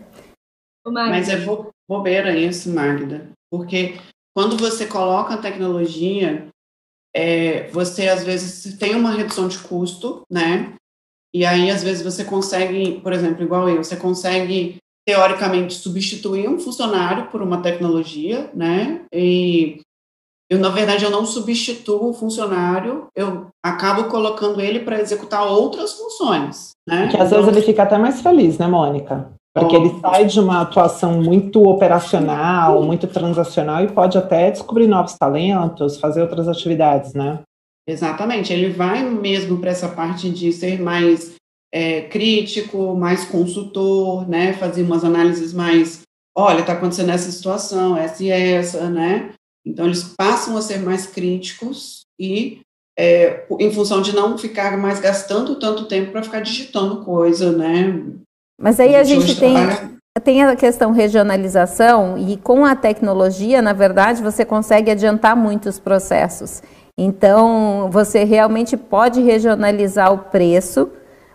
[0.86, 1.38] Mas é
[1.88, 3.96] bobeira isso, Magda, porque
[4.36, 6.48] quando você coloca a tecnologia
[7.16, 10.74] é, você às vezes tem uma redução de custo, né?
[11.34, 16.60] E aí, às vezes, você consegue, por exemplo, igual eu, você consegue, teoricamente, substituir um
[16.60, 19.02] funcionário por uma tecnologia, né?
[19.14, 19.80] E
[20.50, 25.94] eu, na verdade, eu não substituo o funcionário, eu acabo colocando ele para executar outras
[25.94, 27.08] funções, né?
[27.10, 29.35] Que às então, vezes ele fica até mais feliz, né, Mônica?
[29.58, 35.14] Porque ele sai de uma atuação muito operacional, muito transacional e pode até descobrir novos
[35.14, 37.40] talentos, fazer outras atividades, né?
[37.88, 38.52] Exatamente.
[38.52, 41.36] Ele vai mesmo para essa parte de ser mais
[41.74, 44.52] é, crítico, mais consultor, né?
[44.54, 46.02] Fazer umas análises mais,
[46.38, 49.34] olha, está acontecendo essa situação, essa e essa, né?
[49.66, 52.60] Então eles passam a ser mais críticos e
[53.00, 58.04] é, em função de não ficar mais gastando tanto tempo para ficar digitando coisa, né?
[58.60, 59.56] Mas aí a gente tem,
[60.24, 66.64] tem a questão regionalização e com a tecnologia, na verdade, você consegue adiantar muitos processos.
[66.98, 70.90] Então, você realmente pode regionalizar o preço,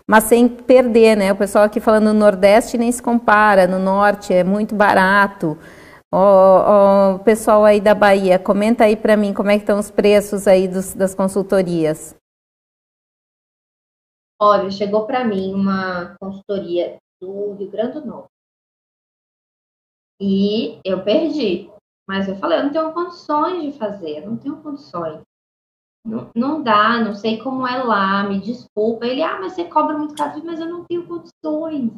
[0.09, 1.31] mas sem perder, né?
[1.31, 5.57] O pessoal aqui falando no Nordeste nem se compara, no Norte é muito barato.
[6.13, 9.91] O, o pessoal aí da Bahia, comenta aí para mim como é que estão os
[9.91, 12.15] preços aí dos, das consultorias.
[14.41, 18.29] Olha, chegou para mim uma consultoria do Rio Grande do Norte.
[20.19, 21.69] E eu perdi.
[22.07, 25.21] Mas eu falei, eu não tenho condições de fazer, não tenho condições.
[26.05, 29.05] Não, não dá, não sei como é lá, me desculpa.
[29.05, 31.91] Ele, ah, mas você cobra muito caro, mas eu não tenho condições.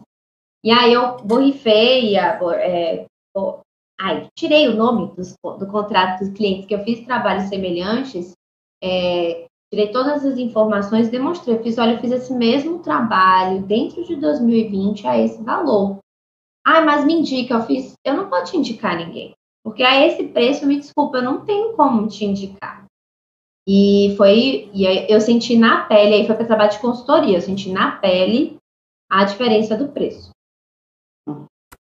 [0.63, 3.07] E aí eu borrifei, é,
[3.99, 8.33] ai, tirei o nome dos, do contrato dos clientes que eu fiz trabalhos semelhantes,
[8.81, 14.03] é, tirei todas as informações, demonstrei, eu fiz, olha, eu fiz esse mesmo trabalho dentro
[14.03, 15.97] de 2020 a esse valor.
[16.63, 20.25] Ah, mas me indica, eu fiz, eu não vou te indicar ninguém, porque a esse
[20.25, 22.85] preço, me desculpa, eu não tenho como te indicar.
[23.67, 27.71] E foi, e eu senti na pele, aí foi para trabalho de consultoria, eu senti
[27.71, 28.57] na pele
[29.09, 30.29] a diferença do preço.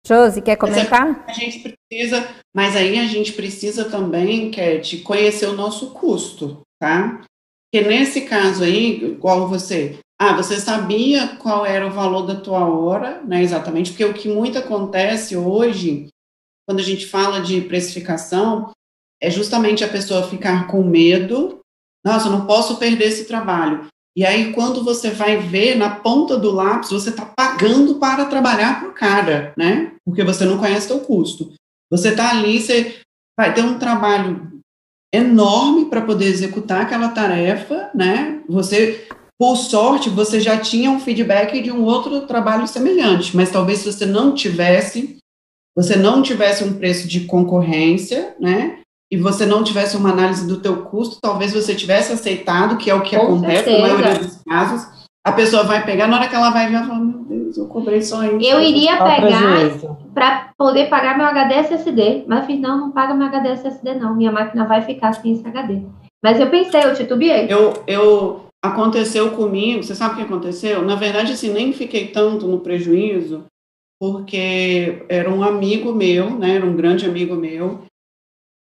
[0.05, 1.25] Josi, quer comentar?
[1.27, 7.23] A gente precisa, mas aí a gente precisa também, Cat, conhecer o nosso custo, tá?
[7.72, 12.65] Porque nesse caso aí, igual você, ah, você sabia qual era o valor da tua
[12.67, 13.43] hora, né?
[13.43, 16.07] Exatamente, porque o que muito acontece hoje,
[16.67, 18.72] quando a gente fala de precificação,
[19.22, 21.59] é justamente a pessoa ficar com medo,
[22.03, 23.88] nossa, eu não posso perder esse trabalho.
[24.17, 28.80] E aí, quando você vai ver na ponta do lápis, você está pagando para trabalhar
[28.80, 29.93] para o cara, né?
[30.03, 31.53] Porque você não conhece o custo.
[31.91, 32.99] Você está ali, você
[33.38, 34.59] vai ter um trabalho
[35.14, 38.41] enorme para poder executar aquela tarefa, né?
[38.47, 39.07] Você,
[39.39, 43.91] por sorte, você já tinha um feedback de um outro trabalho semelhante, mas talvez se
[43.91, 45.18] você não tivesse,
[45.76, 48.80] você não tivesse um preço de concorrência, né?
[49.12, 52.93] e você não tivesse uma análise do teu custo, talvez você tivesse aceitado, que é
[52.93, 53.78] o que Com acontece certeza.
[53.78, 54.88] na maioria dos casos,
[55.26, 57.67] a pessoa vai pegar, na hora que ela vai ver, ela fala, meu Deus, eu
[57.67, 58.45] cobrei só isso.
[58.45, 62.91] Eu iria Só pegar para poder pagar meu HD SSD, mas eu fiz, não, não
[62.91, 65.81] paga meu HD SSD não, minha máquina vai ficar sem esse HD.
[66.23, 67.47] Mas eu pensei, eu titubeei.
[67.49, 70.83] Eu, eu, aconteceu comigo, você sabe o que aconteceu?
[70.83, 73.45] Na verdade, assim, nem fiquei tanto no prejuízo,
[73.99, 77.83] porque era um amigo meu, né, era um grande amigo meu,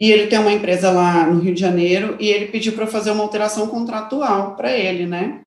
[0.01, 3.11] e ele tem uma empresa lá no Rio de Janeiro, e ele pediu para fazer
[3.11, 5.41] uma alteração contratual para ele, né?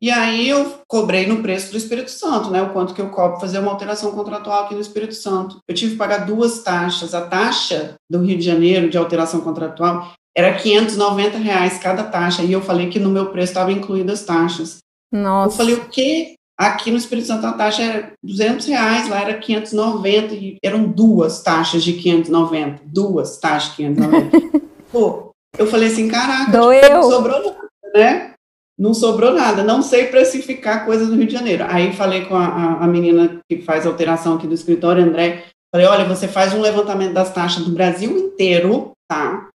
[0.00, 2.60] E aí eu cobrei no preço do Espírito Santo, né?
[2.62, 5.58] O quanto que eu cobro fazer uma alteração contratual aqui no Espírito Santo.
[5.66, 7.14] Eu tive que pagar duas taxas.
[7.14, 12.42] A taxa do Rio de Janeiro de alteração contratual era 590 reais cada taxa.
[12.42, 14.78] E eu falei que no meu preço estava incluído as taxas.
[15.12, 15.56] Eu Nossa.
[15.56, 16.34] falei, o quê?
[16.58, 21.42] Aqui no Espírito Santo a taxa era 200 reais, lá era 590, e eram duas
[21.42, 22.82] taxas de 590.
[22.84, 24.66] Duas taxas de 590.
[24.90, 26.88] Pô, eu falei assim, caraca, Doeu.
[26.88, 28.32] não sobrou nada, né?
[28.78, 31.64] Não sobrou nada, não sei precificar coisas no Rio de Janeiro.
[31.68, 35.86] Aí falei com a, a- a menina que faz alteração aqui do escritório, André, falei,
[35.86, 39.48] olha, você faz um levantamento das taxas do Brasil inteiro, tá?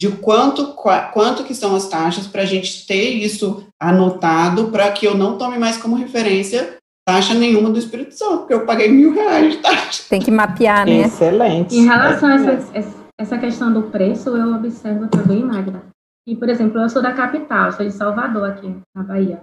[0.00, 4.90] De quanto, qua- quanto que são as taxas, para a gente ter isso anotado, para
[4.92, 6.76] que eu não tome mais como referência
[7.06, 10.02] taxa nenhuma do Espírito Santo, porque eu paguei mil reais de taxa.
[10.10, 11.00] Tem que mapear, né?
[11.06, 11.74] Excelente.
[11.74, 15.82] Em relação a essa, essa questão do preço, eu observo também, Magda.
[16.28, 19.40] E, por exemplo, eu sou da capital, sou de Salvador, aqui na Bahia.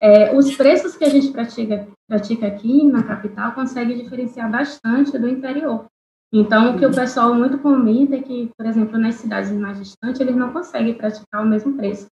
[0.00, 5.28] É, os preços que a gente pratica, pratica aqui na capital consegue diferenciar bastante do
[5.28, 5.84] interior.
[6.32, 10.22] Então, o que o pessoal muito comenta é que, por exemplo, nas cidades mais distantes,
[10.22, 12.06] eles não conseguem praticar o mesmo preço.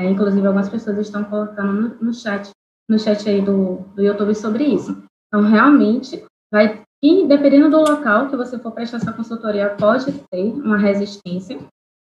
[0.00, 2.50] É, inclusive, algumas pessoas estão colocando no, no chat,
[2.88, 5.00] no chat aí do, do YouTube sobre isso.
[5.28, 10.52] Então, realmente, vai e dependendo do local que você for prestar essa consultoria, pode ter
[10.54, 11.56] uma resistência.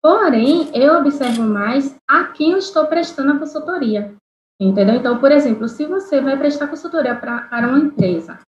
[0.02, 4.16] Porém, eu observo mais a quem eu estou prestando a consultoria.
[4.60, 4.96] Entendeu?
[4.96, 8.40] Então, por exemplo, se você vai prestar consultoria pra, para uma empresa,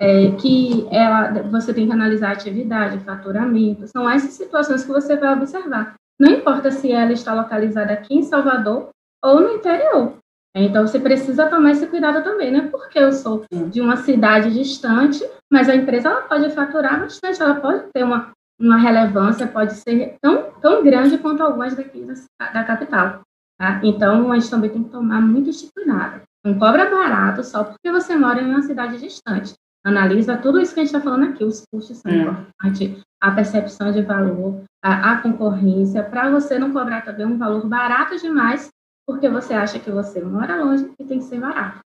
[0.00, 5.16] é, que ela, você tem que analisar a atividade, faturamento, são essas situações que você
[5.16, 5.94] vai observar.
[6.18, 8.90] Não importa se ela está localizada aqui em Salvador
[9.22, 10.16] ou no interior.
[10.56, 12.68] Então, você precisa tomar esse cuidado também, né?
[12.70, 17.56] Porque eu sou de uma cidade distante, mas a empresa ela pode faturar bastante, ela
[17.56, 18.30] pode ter uma,
[18.60, 23.20] uma relevância, pode ser tão, tão grande quanto algumas daqui da, da capital.
[23.58, 23.80] Tá?
[23.82, 26.22] Então, a gente também tem que tomar muito cuidado.
[26.44, 29.54] Não cobra barato só porque você mora em uma cidade distante.
[29.84, 32.16] Analisa tudo isso que a gente está falando aqui, os custos são É.
[32.16, 37.66] importantes, a percepção de valor, a, a concorrência, para você não cobrar também um valor
[37.66, 38.68] barato demais,
[39.06, 41.80] porque você acha que você mora longe e tem que ser barato.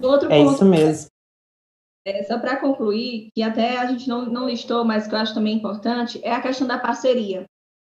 [0.00, 1.08] Outro É ponto isso mesmo.
[2.04, 5.34] É, só para concluir, que até a gente não, não listou, mas que eu acho
[5.34, 7.44] também importante, é a questão da parceria.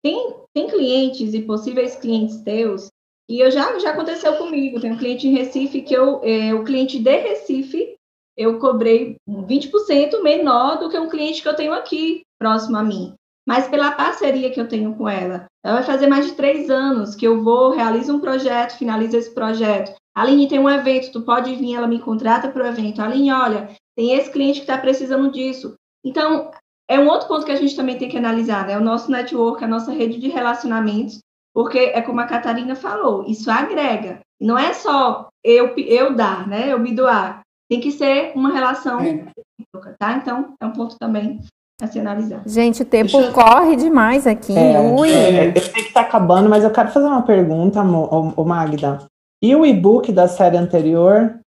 [0.03, 2.89] Tem, tem clientes e possíveis clientes teus,
[3.31, 6.65] e eu já, já aconteceu comigo, tem um cliente em Recife que eu, é, o
[6.65, 7.95] cliente de Recife,
[8.37, 13.15] eu cobrei 20% menor do que um cliente que eu tenho aqui, próximo a mim.
[13.47, 17.15] Mas pela parceria que eu tenho com ela, ela vai fazer mais de três anos
[17.15, 19.95] que eu vou, realizo um projeto, finalizo esse projeto.
[20.17, 23.01] Aline, tem um evento, tu pode vir, ela me contrata para o evento.
[23.01, 23.71] Aline, olha,
[24.01, 25.75] tem esse cliente que está precisando disso.
[26.03, 26.51] Então,
[26.89, 28.79] é um outro ponto que a gente também tem que analisar, né?
[28.79, 31.19] O nosso network, a nossa rede de relacionamentos,
[31.55, 34.21] porque é como a Catarina falou, isso agrega.
[34.41, 36.73] Não é só eu, eu dar, né?
[36.73, 37.43] Eu me doar.
[37.71, 39.27] Tem que ser uma relação É.
[39.59, 40.15] recíproca, tá?
[40.17, 41.39] Então, é um ponto também
[41.83, 42.43] a se analisar.
[42.47, 44.57] Gente, o tempo eu- corre demais aqui.
[44.57, 45.13] É, Ui.
[45.13, 49.05] é, eu sei que tá acabando, mas eu quero fazer uma pergunta, ô Magda.
[49.43, 51.39] E o e-book da série anterior?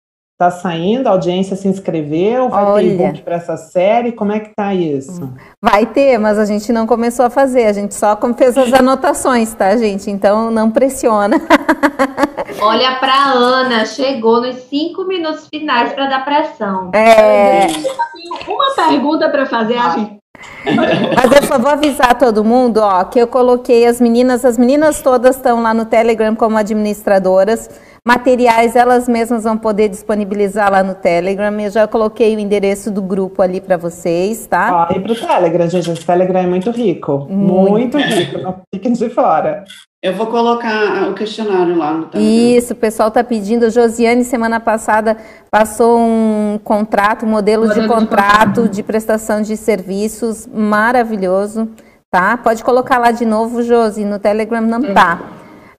[0.43, 1.07] Tá saindo?
[1.07, 2.49] A audiência se inscreveu?
[2.49, 2.88] Vai Olha.
[2.88, 4.11] ter e-book para essa série?
[4.11, 5.32] Como é que tá isso?
[5.62, 9.55] Vai ter, mas a gente não começou a fazer, a gente só fez as anotações,
[9.55, 10.11] tá, gente?
[10.11, 11.40] Então não pressiona.
[12.61, 16.90] Olha pra Ana, chegou nos cinco minutos finais para dar pressão.
[16.93, 20.18] É, Tenho uma pergunta para fazer, Avi?
[20.64, 25.01] Mas eu só vou avisar todo mundo, ó, que eu coloquei as meninas, as meninas
[25.01, 27.70] todas estão lá no Telegram como administradoras.
[28.05, 31.61] Materiais elas mesmas vão poder disponibilizar lá no Telegram.
[31.61, 34.86] Eu já coloquei o endereço do grupo ali para vocês, tá?
[34.86, 35.90] Corre pro Telegram, gente.
[35.90, 37.28] O Telegram é muito rico.
[37.30, 38.38] Muito, muito rico.
[38.38, 39.64] Não fiquem de fora.
[40.03, 42.59] Eu vou colocar o questionário lá no Telegram.
[42.59, 43.70] Isso, o pessoal está pedindo.
[43.70, 45.16] Josiane, semana passada,
[45.48, 51.68] passou um contrato, um modelo, modelo de, contrato, de contrato de prestação de serviços maravilhoso,
[52.11, 52.36] tá?
[52.36, 55.20] Pode colocar lá de novo, Josi, no Telegram não tá.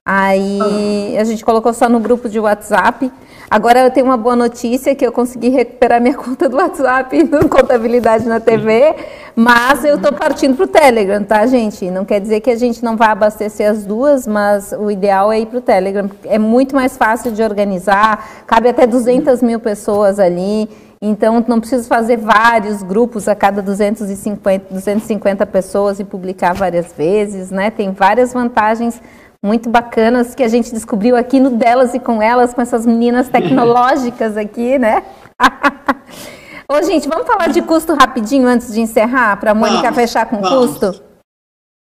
[0.06, 3.10] Aí a gente colocou só no grupo de WhatsApp.
[3.50, 7.48] Agora eu tenho uma boa notícia que eu consegui recuperar minha conta do WhatsApp no
[7.48, 8.94] Contabilidade na TV,
[9.34, 11.90] mas eu estou partindo para o Telegram, tá, gente?
[11.90, 15.40] Não quer dizer que a gente não vai abastecer as duas, mas o ideal é
[15.40, 16.10] ir para o Telegram.
[16.24, 20.68] É muito mais fácil de organizar, cabe até 200 mil pessoas ali.
[21.00, 27.50] Então, não preciso fazer vários grupos a cada 250, 250 pessoas e publicar várias vezes,
[27.50, 27.70] né?
[27.70, 29.00] Tem várias vantagens
[29.44, 33.28] muito bacanas que a gente descobriu aqui no Delas e com Elas, com essas meninas
[33.28, 35.04] tecnológicas aqui, né?
[36.66, 40.24] Ô, gente, vamos falar de custo rapidinho antes de encerrar, para a Mônica vamos, fechar
[40.30, 40.78] com vamos.
[40.78, 41.04] custo?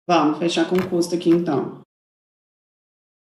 [0.07, 1.81] Vamos fechar com custo aqui, então.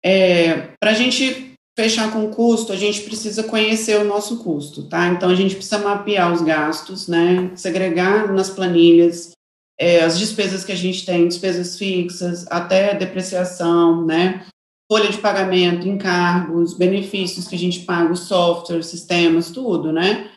[0.05, 5.07] É, para a gente fechar com custo, a gente precisa conhecer o nosso custo, tá?
[5.09, 7.51] Então, a gente precisa mapear os gastos, né?
[7.57, 9.38] Segregar nas planilhas
[9.79, 14.45] é, as despesas que a gente tem, despesas fixas, até depreciação, né?
[14.91, 20.31] Folha de pagamento, encargos, benefícios que a gente paga, os softwares, sistemas, tudo, né?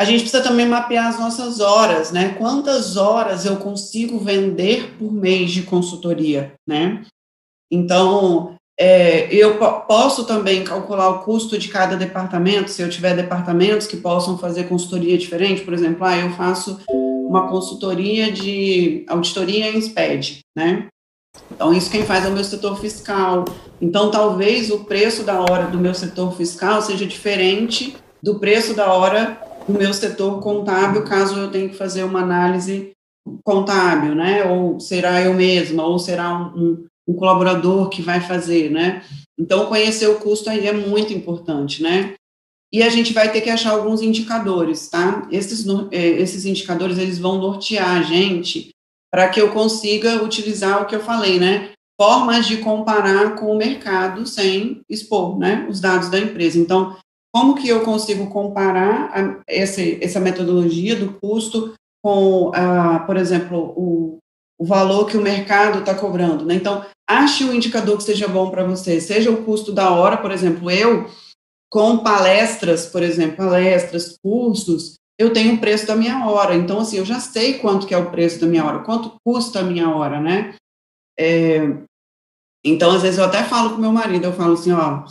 [0.00, 2.30] A gente precisa também mapear as nossas horas, né?
[2.38, 7.04] Quantas horas eu consigo vender por mês de consultoria, né?
[7.70, 13.86] Então, é, eu posso também calcular o custo de cada departamento, se eu tiver departamentos
[13.86, 16.80] que possam fazer consultoria diferente, por exemplo, ah, eu faço
[17.32, 20.88] uma consultoria de auditoria em SPED, né?
[21.50, 23.46] Então, isso quem faz é o meu setor fiscal.
[23.80, 28.92] Então, talvez o preço da hora do meu setor fiscal seja diferente do preço da
[28.92, 32.92] hora do meu setor contábil, caso eu tenha que fazer uma análise
[33.42, 34.44] contábil, né?
[34.44, 39.02] Ou será eu mesma, ou será um, um, colaborador que vai fazer, né?
[39.38, 42.12] Então, conhecer o custo aí é muito importante, né?
[42.72, 45.28] E a gente vai ter que achar alguns indicadores, tá?
[45.30, 48.70] Esses, é, esses indicadores, eles vão nortear a gente
[49.12, 51.72] para que eu consiga utilizar o que eu falei, né?
[52.00, 55.66] Formas de comparar com o mercado sem expor, né?
[55.68, 56.58] Os dados da empresa.
[56.58, 56.96] Então,
[57.30, 63.74] como que eu consigo comparar a, essa, essa metodologia do custo com, a, por exemplo,
[63.76, 64.18] o,
[64.58, 66.54] o valor que o mercado está cobrando, né?
[66.54, 70.30] Então, ache um indicador que seja bom para você, seja o custo da hora, por
[70.30, 71.06] exemplo, eu
[71.72, 76.54] com palestras, por exemplo, palestras, cursos, eu tenho o preço da minha hora.
[76.54, 79.60] Então, assim, eu já sei quanto que é o preço da minha hora, quanto custa
[79.60, 80.54] a minha hora, né?
[81.18, 81.60] É,
[82.62, 85.04] então, às vezes, eu até falo com meu marido, eu falo assim, ó,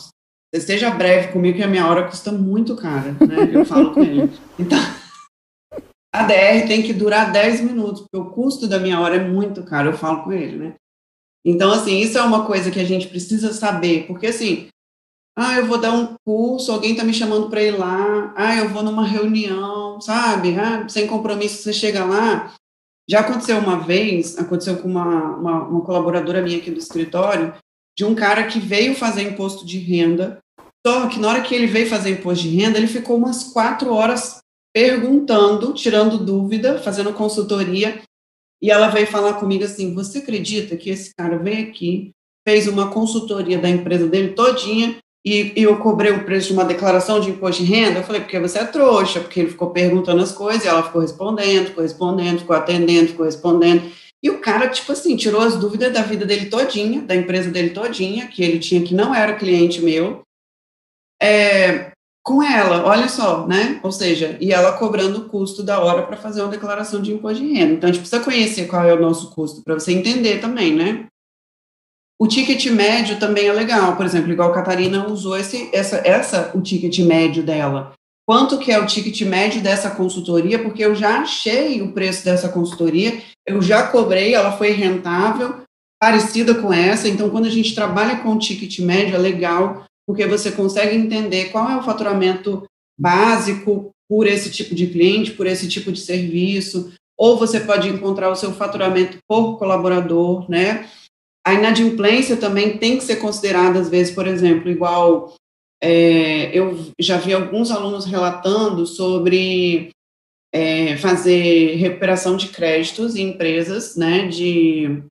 [0.55, 3.49] seja breve comigo que a minha hora custa muito cara, né?
[3.51, 4.31] Eu falo com ele.
[4.59, 4.77] Então,
[6.13, 9.63] a DR tem que durar 10 minutos, porque o custo da minha hora é muito
[9.63, 10.75] caro, eu falo com ele, né?
[11.43, 14.67] Então, assim, isso é uma coisa que a gente precisa saber, porque, assim,
[15.41, 18.33] ah, eu vou dar um curso, alguém está me chamando para ir lá.
[18.35, 20.57] Ah, eu vou numa reunião, sabe?
[20.57, 22.53] Ah, sem compromisso, você chega lá.
[23.09, 27.53] Já aconteceu uma vez, aconteceu com uma, uma, uma colaboradora minha aqui do escritório,
[27.97, 30.39] de um cara que veio fazer imposto de renda,
[30.85, 33.93] só que na hora que ele veio fazer imposto de renda, ele ficou umas quatro
[33.93, 34.39] horas
[34.73, 38.01] perguntando, tirando dúvida, fazendo consultoria,
[38.61, 42.11] e ela veio falar comigo assim, você acredita que esse cara veio aqui,
[42.47, 46.65] fez uma consultoria da empresa dele todinha, e, e, eu cobrei o preço de uma
[46.65, 50.21] declaração de imposto de renda, eu falei, porque você é trouxa, porque ele ficou perguntando
[50.21, 53.83] as coisas, e ela ficou respondendo, ficou respondendo, ficou atendendo, ficou respondendo,
[54.23, 57.69] e o cara, tipo assim, tirou as dúvidas da vida dele todinha, da empresa dele
[57.71, 60.21] todinha, que ele tinha que não era cliente meu,
[61.21, 61.91] é,
[62.23, 63.79] com ela, olha só, né?
[63.83, 67.43] Ou seja, e ela cobrando o custo da hora para fazer uma declaração de imposto
[67.43, 67.73] de renda.
[67.73, 71.07] Então, a gente precisa conhecer qual é o nosso custo, para você entender também, né?
[72.21, 76.51] O ticket médio também é legal, por exemplo, igual a Catarina usou esse, essa, essa,
[76.53, 77.93] o ticket médio dela.
[78.29, 80.59] Quanto que é o ticket médio dessa consultoria?
[80.59, 85.63] Porque eu já achei o preço dessa consultoria, eu já cobrei, ela foi rentável,
[85.99, 87.09] parecida com essa.
[87.09, 91.45] Então, quando a gente trabalha com o ticket médio, é legal, porque você consegue entender
[91.45, 92.63] qual é o faturamento
[92.99, 98.29] básico por esse tipo de cliente, por esse tipo de serviço, ou você pode encontrar
[98.29, 100.87] o seu faturamento por colaborador, né?
[101.45, 105.33] A inadimplência também tem que ser considerada, às vezes, por exemplo, igual
[105.81, 109.89] é, eu já vi alguns alunos relatando sobre
[110.53, 115.03] é, fazer recuperação de créditos em empresas, né, de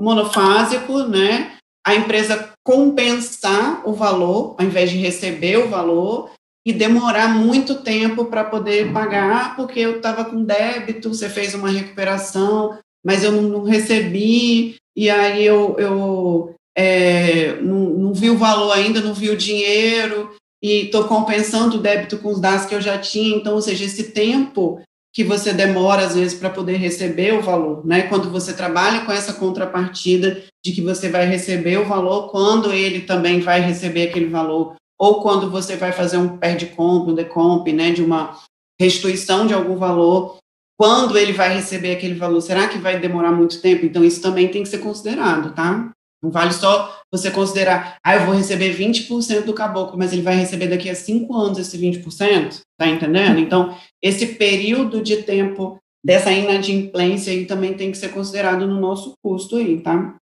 [0.00, 6.30] monofásico, né, a empresa compensar o valor, ao invés de receber o valor,
[6.64, 11.68] e demorar muito tempo para poder pagar, porque eu estava com débito, você fez uma
[11.68, 18.36] recuperação, mas eu não, não recebi, e aí eu, eu é, não, não, vi o
[18.36, 20.30] valor ainda, não vi o dinheiro,
[20.62, 23.84] e estou compensando o débito com os dados que eu já tinha, então, ou seja,
[23.84, 24.80] esse tempo
[25.14, 28.02] que você demora, às vezes, para poder receber o valor, né?
[28.02, 33.02] Quando você trabalha com essa contrapartida de que você vai receber o valor, quando ele
[33.02, 37.90] também vai receber aquele valor, ou quando você vai fazer um perde-comp, um decomp, né,
[37.90, 38.38] de uma
[38.80, 40.38] restituição de algum valor,
[40.82, 43.86] quando ele vai receber aquele valor, será que vai demorar muito tempo?
[43.86, 45.92] Então, isso também tem que ser considerado, tá?
[46.20, 50.34] Não vale só você considerar, ah, eu vou receber 20% do caboclo, mas ele vai
[50.34, 53.38] receber daqui a cinco anos esse 20%, tá entendendo?
[53.38, 59.12] Então, esse período de tempo dessa inadimplência aí também tem que ser considerado no nosso
[59.22, 60.16] custo aí, tá?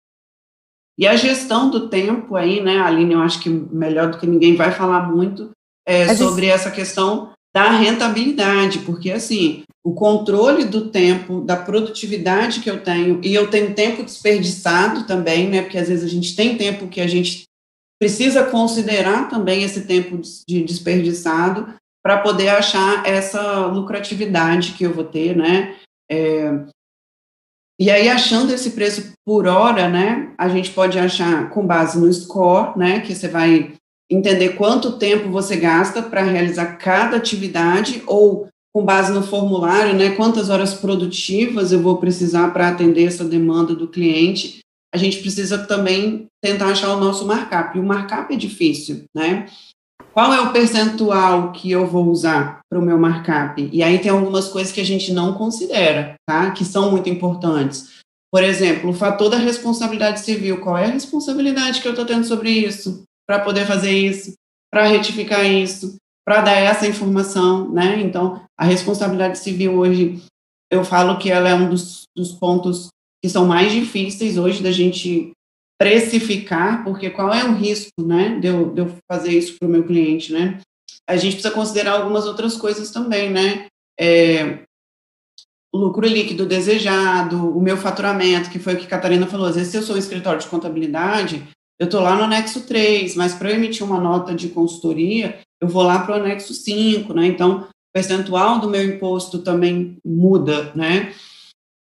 [0.98, 4.58] E a gestão do tempo aí, né, Aline, eu acho que melhor do que ninguém
[4.58, 5.52] vai falar muito
[5.88, 12.70] é, sobre essa questão da rentabilidade, porque assim, o controle do tempo, da produtividade que
[12.70, 15.62] eu tenho, e eu tenho tempo desperdiçado também, né?
[15.62, 17.44] Porque às vezes a gente tem tempo que a gente
[18.00, 21.74] precisa considerar também esse tempo de desperdiçado
[22.04, 25.76] para poder achar essa lucratividade que eu vou ter, né?
[26.10, 26.66] É,
[27.80, 32.12] e aí, achando esse preço por hora, né, a gente pode achar com base no
[32.12, 33.74] score, né, que você vai
[34.12, 40.12] entender quanto tempo você gasta para realizar cada atividade ou com base no formulário, né,
[40.12, 44.60] quantas horas produtivas eu vou precisar para atender essa demanda do cliente,
[44.94, 47.78] a gente precisa também tentar achar o nosso markup.
[47.78, 49.48] E o markup é difícil, né?
[50.14, 53.70] Qual é o percentual que eu vou usar para o meu markup?
[53.72, 56.52] E aí tem algumas coisas que a gente não considera, tá?
[56.52, 58.00] Que são muito importantes.
[58.32, 60.60] Por exemplo, o fator da responsabilidade civil.
[60.62, 63.04] Qual é a responsabilidade que eu estou tendo sobre isso?
[63.28, 64.34] Para poder fazer isso,
[64.72, 65.96] para retificar isso,
[66.26, 68.00] para dar essa informação, né?
[68.02, 70.22] Então, a responsabilidade civil hoje,
[70.72, 72.90] eu falo que ela é um dos, dos pontos
[73.24, 75.32] que são mais difíceis hoje da gente
[75.80, 79.72] precificar, porque qual é o risco, né, de eu, de eu fazer isso para o
[79.72, 80.60] meu cliente, né?
[81.10, 83.66] A gente precisa considerar algumas outras coisas também, né?
[84.00, 84.60] É,
[85.74, 89.48] lucro líquido desejado, o meu faturamento, que foi o que a Catarina falou.
[89.48, 91.48] Às vezes, se eu sou um escritório de contabilidade,
[91.80, 95.68] eu estou lá no anexo 3, mas para eu emitir uma nota de consultoria, eu
[95.68, 97.28] vou lá para o anexo 5, né?
[97.28, 101.14] Então, o percentual do meu imposto também muda, né?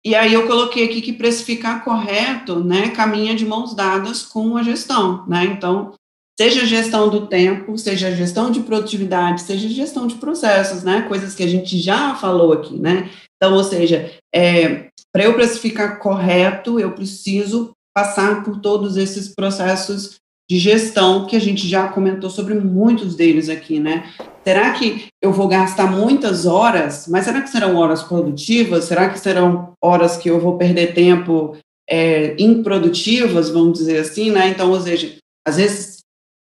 [0.06, 4.64] E aí eu coloquei aqui que precificar correto, né, caminha de mãos dadas com a
[4.64, 5.44] gestão, né?
[5.46, 5.94] Então,
[6.40, 11.02] seja gestão do tempo, seja gestão de produtividade, seja gestão de processos, né?
[11.02, 13.10] Coisas que a gente já falou aqui, né?
[13.36, 20.20] Então, ou seja, é, para eu precificar correto, eu preciso passar por todos esses processos
[20.48, 24.14] de gestão que a gente já comentou sobre muitos deles aqui, né?
[24.44, 28.84] Será que eu vou gastar muitas horas, mas será que serão horas produtivas?
[28.84, 31.58] Será que serão horas que eu vou perder tempo
[31.90, 34.50] é, improdutivas, vamos dizer assim, né?
[34.50, 35.98] Então, ou seja, às vezes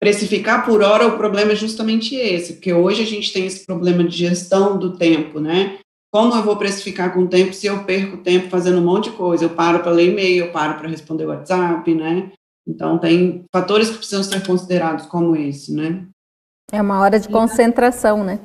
[0.02, 4.06] precificar por hora o problema é justamente esse, porque hoje a gente tem esse problema
[4.06, 5.80] de gestão do tempo, né?
[6.12, 9.16] Como eu vou precificar com o tempo se eu perco tempo fazendo um monte de
[9.16, 9.46] coisa?
[9.46, 12.34] Eu paro para ler e-mail, eu paro para responder WhatsApp, né?
[12.68, 16.06] Então, tem fatores que precisam ser considerados como esse, né?
[16.70, 18.40] É uma hora de concentração, né?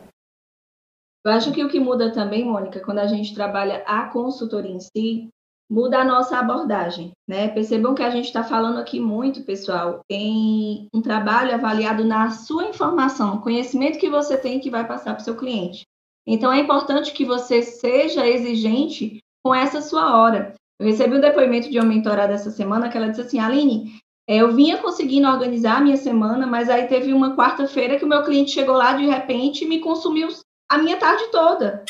[1.24, 4.78] Eu acho que o que muda também, Mônica, quando a gente trabalha a consultoria em
[4.78, 5.28] si,
[5.68, 7.48] muda a nossa abordagem, né?
[7.48, 12.68] Percebam que a gente está falando aqui muito, pessoal, em um trabalho avaliado na sua
[12.68, 15.84] informação, conhecimento que você tem que vai passar para o seu cliente.
[16.26, 20.54] Então, é importante que você seja exigente com essa sua hora.
[20.78, 23.94] Eu recebi um depoimento de uma mentorada essa semana que ela disse assim, Aline,
[24.28, 28.08] é, eu vinha conseguindo organizar a minha semana, mas aí teve uma quarta-feira que o
[28.08, 30.28] meu cliente chegou lá de repente e me consumiu
[30.68, 31.84] a minha tarde toda.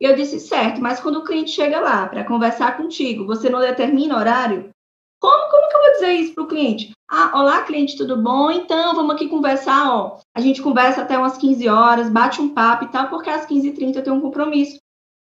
[0.00, 3.58] E eu disse, certo, mas quando o cliente chega lá para conversar contigo, você não
[3.58, 4.70] determina horário?
[5.20, 6.92] Como, como que eu vou dizer isso para o cliente?
[7.10, 8.50] Ah, olá, cliente, tudo bom?
[8.50, 10.18] Então, vamos aqui conversar, ó.
[10.36, 13.96] A gente conversa até umas 15 horas, bate um papo e tal, porque às 15h30
[13.96, 14.78] eu tenho um compromisso.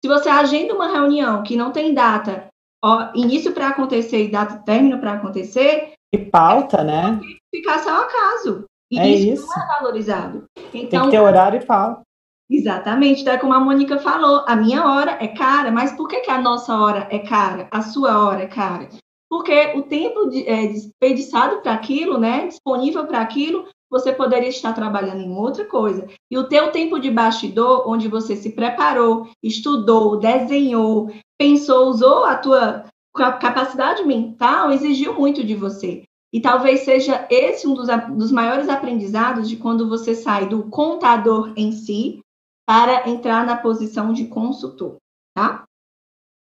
[0.03, 2.47] Se você agenda uma reunião que não tem data,
[2.83, 7.19] ó, início para acontecer e data término para acontecer, e pauta, né?
[7.53, 8.65] Ficar só acaso.
[8.91, 10.45] E é isso, isso, não é valorizado.
[10.55, 12.01] Então, Tem que então, ter horário e pauta.
[12.49, 16.21] Exatamente, então é como a Mônica falou, a minha hora é cara, mas por que,
[16.21, 17.67] que a nossa hora é cara?
[17.69, 18.89] A sua hora é cara?
[19.29, 24.73] Porque o tempo de, é, desperdiçado para aquilo, né, disponível para aquilo, você poderia estar
[24.73, 26.07] trabalhando em outra coisa.
[26.29, 32.35] E o teu tempo de bastidor, onde você se preparou, estudou, desenhou, pensou, usou a
[32.35, 36.03] tua capacidade mental, exigiu muito de você.
[36.31, 41.53] E talvez seja esse um dos, dos maiores aprendizados de quando você sai do contador
[41.55, 42.21] em si
[42.67, 44.97] para entrar na posição de consultor,
[45.35, 45.63] tá?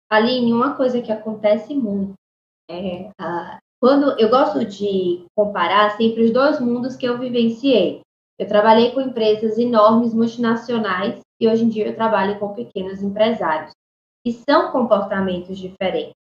[0.10, 2.14] Aline, uma coisa que acontece muito
[2.70, 8.02] é a, quando eu gosto de comparar sempre os dois mundos que eu vivenciei.
[8.38, 13.72] Eu trabalhei com empresas enormes, multinacionais, e hoje em dia eu trabalho com pequenos empresários.
[14.26, 16.16] E são comportamentos diferentes.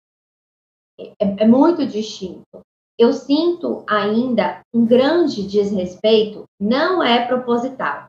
[0.99, 2.61] É, é muito distinto.
[2.99, 8.05] Eu sinto ainda um grande desrespeito, não é proposital,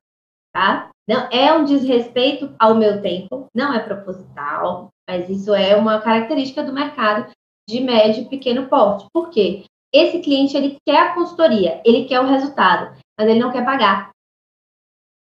[0.52, 0.90] tá?
[1.08, 6.62] Não é um desrespeito ao meu tempo, não é proposital, mas isso é uma característica
[6.62, 7.30] do mercado
[7.68, 9.06] de médio e pequeno porte.
[9.12, 9.64] Por quê?
[9.92, 14.10] Esse cliente ele quer a consultoria, ele quer o resultado, mas ele não quer pagar.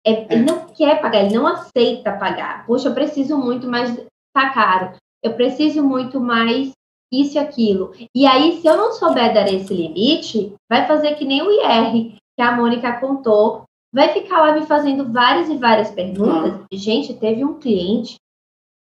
[0.06, 2.66] É, ele não quer pagar, ele não aceita pagar.
[2.66, 3.96] Poxa, eu preciso muito, mas
[4.34, 4.94] tá caro.
[5.24, 6.72] Eu preciso muito mais
[7.12, 7.92] isso e aquilo.
[8.16, 12.16] E aí, se eu não souber dar esse limite, vai fazer que nem o IR
[12.36, 13.64] que a Mônica contou,
[13.94, 16.66] vai ficar lá me fazendo várias e várias perguntas.
[16.72, 18.16] Gente, teve um cliente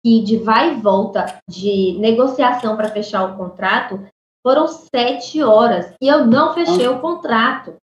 [0.03, 4.07] que de vai e volta de negociação para fechar o contrato
[4.41, 7.75] foram sete horas e eu não fechei o contrato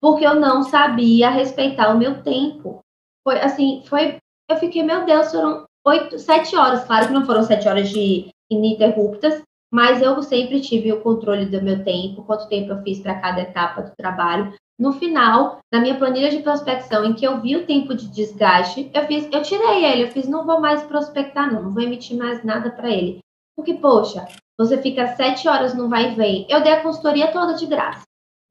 [0.00, 2.80] porque eu não sabia respeitar o meu tempo.
[3.22, 4.16] Foi assim, foi.
[4.48, 6.84] Eu fiquei, meu Deus, foram oito, sete horas.
[6.84, 11.62] Claro que não foram sete horas de ininterruptas, mas eu sempre tive o controle do
[11.62, 14.52] meu tempo, quanto tempo eu fiz para cada etapa do trabalho.
[14.80, 18.90] No final, na minha planilha de prospecção, em que eu vi o tempo de desgaste,
[18.94, 22.16] eu fiz, eu tirei ele, eu fiz, não vou mais prospectar, não, não vou emitir
[22.16, 23.18] mais nada para ele.
[23.54, 24.26] Porque, poxa,
[24.58, 26.46] você fica sete horas no vai e vem.
[26.48, 28.04] Eu dei a consultoria toda de graça.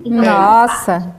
[0.05, 1.15] Então, Nossa!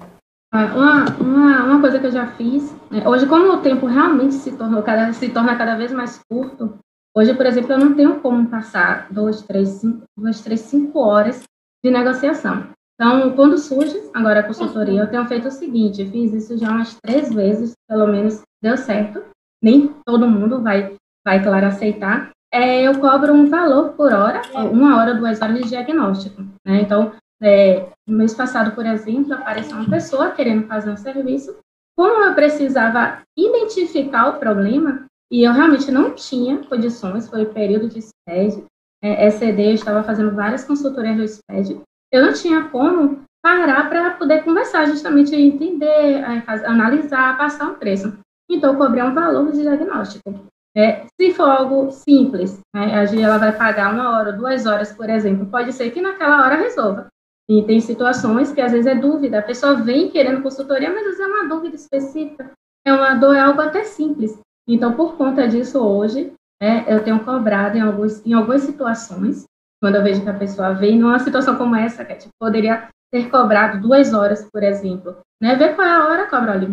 [0.55, 4.35] Ah, uma, uma, uma coisa que eu já fiz, né, hoje, como o tempo realmente
[4.35, 6.79] se, tornou cada, se torna cada vez mais curto,
[7.17, 11.43] hoje, por exemplo, eu não tenho como passar duas, três, cinco, duas, três, cinco horas
[11.85, 12.69] de negociação.
[13.01, 16.99] Então, quando surge agora a consultoria, eu tenho feito o seguinte, fiz isso já umas
[17.01, 19.23] três vezes, pelo menos deu certo.
[19.65, 20.95] Nem todo mundo vai,
[21.25, 22.31] vai claro, aceitar.
[22.53, 26.43] É, eu cobro um valor por hora, uma hora, duas horas de diagnóstico.
[26.67, 26.83] Né?
[26.83, 31.57] Então, é, no mês passado, por exemplo, apareceu uma pessoa querendo fazer um serviço.
[31.97, 37.89] Como eu precisava identificar o problema, e eu realmente não tinha condições, foi o período
[37.89, 38.63] de SPED,
[39.03, 41.81] é, ECD, eu estava fazendo várias consultorias do SPED,
[42.13, 46.23] eu não tinha como parar para poder conversar, justamente entender,
[46.65, 48.19] analisar, passar um preço.
[48.51, 50.51] Então, eu cobrei um valor de diagnóstico.
[50.77, 54.93] É, se for algo simples, né, a gente ela vai pagar uma hora, duas horas,
[54.93, 57.09] por exemplo, pode ser que naquela hora resolva.
[57.49, 61.17] E tem situações que às vezes é dúvida, a pessoa vem querendo consultoria, mas às
[61.17, 62.53] vezes é uma dúvida específica,
[62.85, 64.39] é uma dor, é algo até simples.
[64.69, 66.33] Então, por conta disso, hoje,
[66.63, 69.47] é, eu tenho cobrado em, alguns, em algumas situações,
[69.81, 72.89] quando eu vejo que a pessoa vem numa situação como essa, que é, tipo, poderia
[73.11, 75.57] ter cobrado duas horas, por exemplo, né?
[75.57, 76.69] Ver qual é a hora, cobra ali.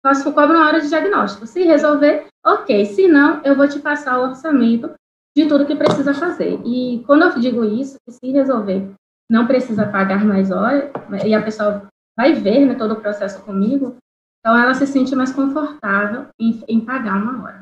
[0.00, 1.46] Faço, cobro uma hora de diagnóstico.
[1.46, 2.86] Se resolver, ok.
[2.86, 4.90] Se não, eu vou te passar o orçamento
[5.36, 6.60] de tudo que precisa fazer.
[6.64, 8.90] E quando eu digo isso, se resolver,
[9.30, 10.90] não precisa pagar mais horas,
[11.24, 11.86] e a pessoa
[12.16, 13.96] vai ver né, todo o processo comigo,
[14.40, 17.61] então ela se sente mais confortável em, em pagar uma hora.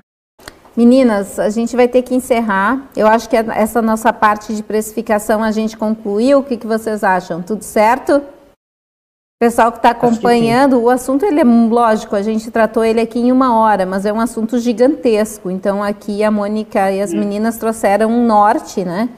[0.76, 2.88] Meninas, a gente vai ter que encerrar.
[2.96, 6.38] Eu acho que essa nossa parte de precificação a gente concluiu.
[6.38, 7.42] O que, que vocês acham?
[7.42, 8.22] Tudo certo?
[9.42, 13.32] Pessoal que está acompanhando, o assunto ele é lógico, a gente tratou ele aqui em
[13.32, 15.50] uma hora, mas é um assunto gigantesco.
[15.50, 19.08] Então aqui a Mônica e as meninas trouxeram um norte, né?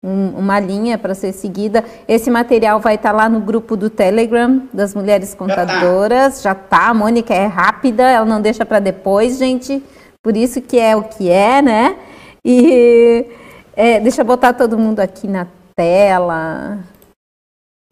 [0.00, 1.84] Um, uma linha para ser seguida.
[2.06, 6.42] Esse material vai estar tá lá no grupo do Telegram das mulheres contadoras.
[6.42, 6.90] Já tá.
[6.90, 9.82] A Mônica é rápida, ela não deixa para depois, gente.
[10.22, 11.98] Por isso que é o que é, né?
[12.44, 13.26] E
[13.74, 16.78] é, deixa eu botar todo mundo aqui na tela.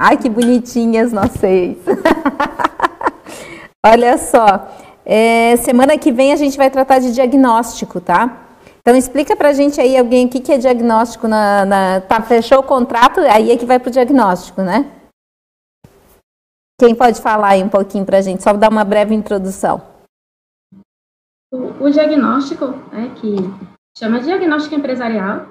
[0.01, 1.77] Ai, que bonitinhas nós seis.
[3.85, 4.69] Olha só,
[5.05, 8.47] é, semana que vem a gente vai tratar de diagnóstico, tá?
[8.81, 12.61] Então explica pra gente aí alguém o que, que é diagnóstico na, na, Tá, fechou
[12.61, 14.87] o contrato, aí é que vai pro diagnóstico, né?
[16.81, 19.90] Quem pode falar aí um pouquinho pra gente, só dar uma breve introdução.
[21.53, 23.37] O, o diagnóstico, né, que
[23.99, 25.47] chama diagnóstico empresarial,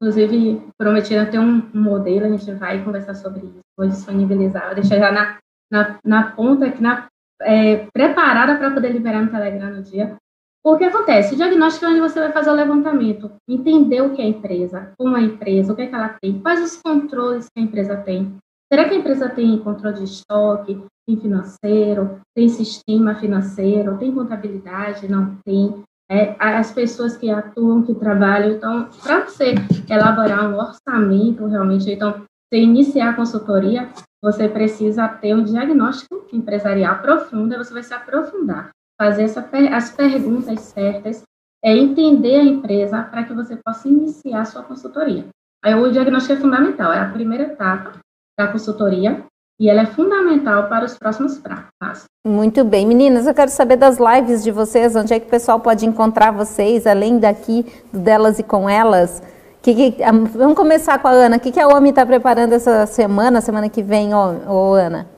[0.00, 4.74] inclusive prometido ter um, um, modelo, a gente vai conversar sobre isso, vou disponibilizar, vou
[4.74, 5.38] deixar já na,
[5.70, 7.08] na, na ponta, na,
[7.42, 10.16] é, preparada para poder liberar no Telegram no dia.
[10.66, 11.34] O que acontece?
[11.34, 14.92] O diagnóstico é onde você vai fazer o levantamento, entender o que é a empresa,
[14.96, 17.62] como é a empresa, o que, é que ela tem, quais os controles que a
[17.62, 18.34] empresa tem.
[18.72, 20.82] Será que a empresa tem controle de estoque?
[21.06, 25.82] Tem financeiro, tem sistema financeiro, tem contabilidade, não tem.
[26.10, 29.54] É, as pessoas que atuam, que trabalham, então, para você
[29.88, 32.22] elaborar um orçamento, realmente, então,
[32.52, 33.88] você iniciar a consultoria,
[34.22, 38.70] você precisa ter um diagnóstico empresarial profundo, você vai se aprofundar,
[39.00, 41.22] fazer essa, as perguntas certas,
[41.64, 45.26] é entender a empresa para que você possa iniciar a sua consultoria.
[45.62, 47.98] Aí, o diagnóstico é fundamental, é a primeira etapa
[48.38, 49.24] da consultoria,
[49.58, 51.40] e ela é fundamental para os próximos
[51.78, 52.04] passos.
[52.26, 52.86] Muito bem.
[52.86, 56.32] Meninas, eu quero saber das lives de vocês, onde é que o pessoal pode encontrar
[56.32, 59.22] vocês, além daqui, delas e com elas.
[59.62, 61.36] Que, que, vamos começar com a Ana.
[61.36, 65.08] O que, que a OMI está preparando essa semana, semana que vem, ô, ô, Ana?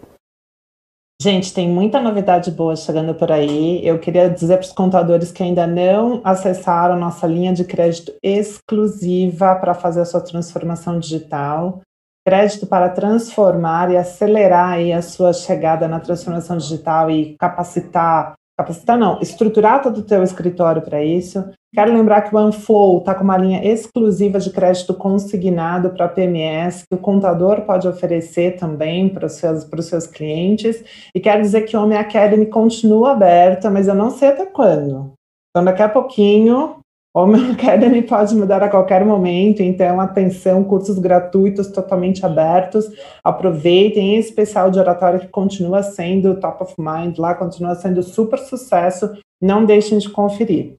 [1.21, 3.81] Gente, tem muita novidade boa chegando por aí.
[3.87, 9.55] Eu queria dizer para os contadores que ainda não acessaram nossa linha de crédito exclusiva
[9.57, 11.81] para fazer a sua transformação digital
[12.27, 18.99] crédito para transformar e acelerar aí a sua chegada na transformação digital e capacitar, capacitar
[18.99, 21.49] não, estruturar todo o teu escritório para isso.
[21.73, 26.83] Quero lembrar que o OneFlow está com uma linha exclusiva de crédito consignado para PMS,
[26.91, 30.83] que o contador pode oferecer também para os seus, para os seus clientes.
[31.15, 35.13] E quero dizer que o Home Academy continua aberta, mas eu não sei até quando.
[35.51, 36.81] Então, daqui a pouquinho,
[37.23, 42.85] o meu Academy pode mudar a qualquer momento, então atenção, cursos gratuitos totalmente abertos.
[43.25, 48.39] Aproveitem, em especial de oratório que continua sendo top of mind lá, continua sendo super
[48.39, 49.17] sucesso.
[49.41, 50.75] Não deixem de conferir.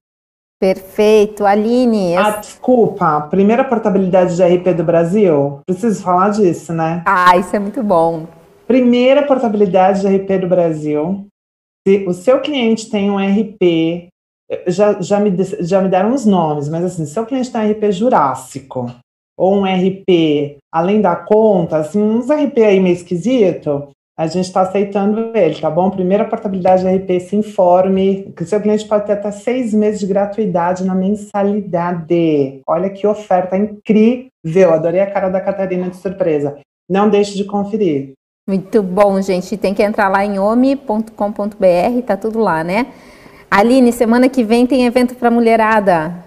[0.60, 2.16] Perfeito, Aline.
[2.16, 5.60] Ah, desculpa, primeira portabilidade de RP do Brasil?
[5.66, 7.02] Preciso falar disso, né?
[7.08, 8.28] Ah, isso é muito bom.
[8.68, 11.26] Primeira portabilidade de RP do Brasil.
[11.88, 14.10] Se o seu cliente tem um RP
[14.68, 17.72] já, já, me, já me deram uns nomes, mas assim, se o cliente tem um
[17.72, 18.92] RP Jurássico
[19.38, 24.62] ou um RP além da conta, assim, uns RP aí meio esquisito, a gente está
[24.62, 25.92] aceitando ele, tá bom?
[25.92, 30.08] Primeira portabilidade de RP, se informe, que seu cliente pode ter até seis meses de
[30.08, 32.62] gratuidade na mensalidade.
[32.68, 36.58] Olha que oferta incrível, adorei a cara da Catarina de surpresa.
[36.90, 38.14] Não deixe de conferir.
[38.48, 39.56] Muito bom, gente.
[39.56, 42.88] Tem que entrar lá em omi.com.br, tá tudo lá, né?
[43.50, 46.26] Aline, semana que vem tem evento para mulherada.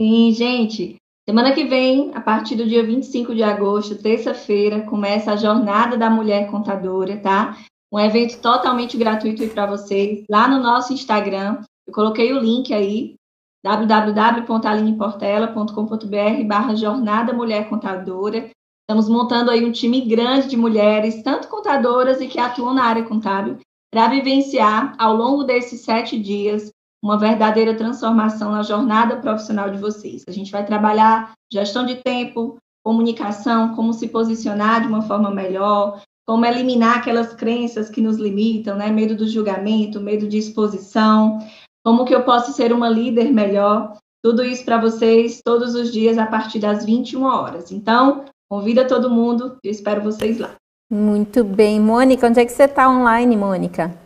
[0.00, 0.96] Sim, gente.
[1.28, 6.10] Semana que vem, a partir do dia 25 de agosto, terça-feira, começa a Jornada da
[6.10, 7.56] Mulher Contadora, tá?
[7.92, 11.62] Um evento totalmente gratuito para vocês, lá no nosso Instagram.
[11.86, 13.14] Eu coloquei o link aí,
[13.62, 18.50] www.alineportela.com.br barra Jornada Mulher Contadora.
[18.82, 23.04] Estamos montando aí um time grande de mulheres, tanto contadoras e que atuam na área
[23.04, 26.70] contábil, para vivenciar, ao longo desses sete dias,
[27.02, 30.24] uma verdadeira transformação na jornada profissional de vocês.
[30.28, 36.02] A gente vai trabalhar gestão de tempo, comunicação, como se posicionar de uma forma melhor,
[36.26, 38.88] como eliminar aquelas crenças que nos limitam, né?
[38.90, 41.38] Medo do julgamento, medo de exposição,
[41.84, 43.96] como que eu posso ser uma líder melhor.
[44.22, 47.72] Tudo isso para vocês todos os dias a partir das 21 horas.
[47.72, 50.59] Então, convida todo mundo, eu espero vocês lá.
[50.90, 51.78] Muito bem.
[51.78, 53.96] Mônica, onde é que você está online, Mônica?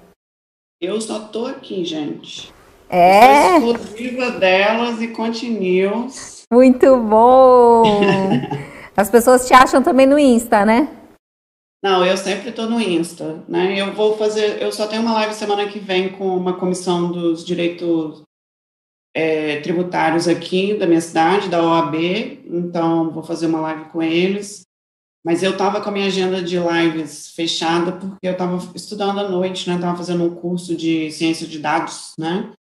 [0.79, 2.53] Eu só estou aqui, gente.
[2.91, 3.57] É?
[3.57, 6.43] Exclusiva delas e continuos.
[6.53, 7.83] Muito bom!
[8.95, 10.89] As pessoas te acham também no Insta, né?
[11.83, 13.81] Não, eu sempre estou no Insta, né?
[13.81, 17.45] Eu vou fazer, eu só tenho uma live semana que vem com uma comissão dos
[17.45, 18.23] direitos
[19.15, 21.95] é, tributários aqui da minha cidade, da OAB,
[22.47, 24.64] então vou fazer uma live com eles.
[25.25, 29.29] Mas eu estava com a minha agenda de lives fechada porque eu estava estudando à
[29.29, 29.77] noite, né?
[29.77, 32.53] Estava fazendo um curso de ciência de dados, né?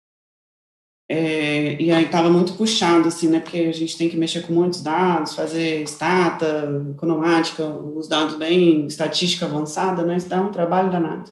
[1.06, 3.40] É, e aí estava muito puxado, assim, né?
[3.40, 6.64] Porque a gente tem que mexer com muitos dados, fazer stata,
[6.94, 10.16] economática, os dados bem estatística avançada, né?
[10.16, 11.28] Isso dá um trabalho danado.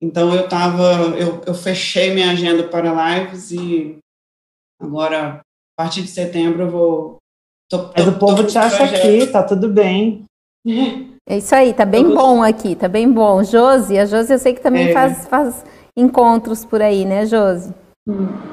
[0.00, 3.98] Então eu tava, eu, eu fechei minha agenda para lives e
[4.80, 5.42] agora, a
[5.76, 7.16] partir de setembro, eu vou.
[7.68, 10.24] Tô, tô, Mas o povo te acha aqui, tá tudo bem.
[11.28, 13.42] É isso aí, tá bem bom aqui, tá bem bom.
[13.42, 14.92] Josi, a Josi eu sei que também é.
[14.92, 15.64] faz, faz
[15.96, 17.74] encontros por aí, né, Josi?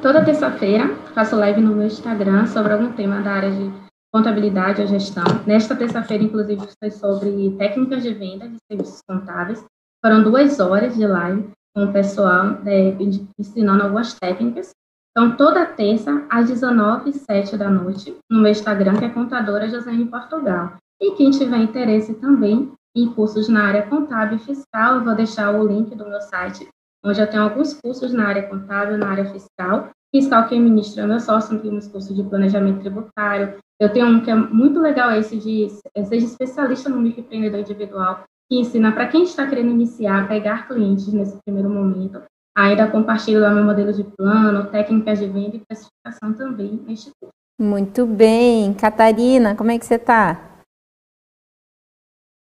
[0.01, 3.71] Toda terça-feira faço live no meu Instagram sobre algum tema da área de
[4.11, 5.23] contabilidade ou gestão.
[5.45, 9.63] Nesta terça-feira, inclusive, foi sobre técnicas de venda de serviços contábeis.
[10.03, 12.95] Foram duas horas de live com o pessoal é,
[13.39, 14.71] ensinando algumas técnicas.
[15.11, 20.73] Então, toda terça, às 19h07 da noite, no meu Instagram, que é contadora José Portugal.
[21.03, 25.51] E quem tiver interesse também em cursos na área contábil e fiscal, eu vou deixar
[25.53, 26.65] o link do meu site,
[27.03, 29.89] onde eu tenho alguns cursos na área contábil, na área fiscal.
[30.15, 33.57] Fiscal quem ministra é meu sócio, temos curso de planejamento tributário.
[33.81, 35.67] Eu tenho um que é muito legal, esse de
[36.05, 41.37] seja especialista no microempreendedor individual, que ensina para quem está querendo iniciar, pegar clientes nesse
[41.43, 42.21] primeiro momento.
[42.55, 47.33] Ainda compartilho lá meu modelo de plano, técnicas de venda e precificação também neste curso.
[47.59, 48.73] Muito bem.
[48.73, 50.52] Catarina, como é que você está?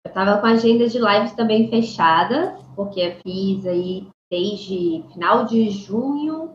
[0.07, 5.45] Eu estava com a agenda de lives também fechada, porque eu fiz aí desde final
[5.47, 6.53] de junho,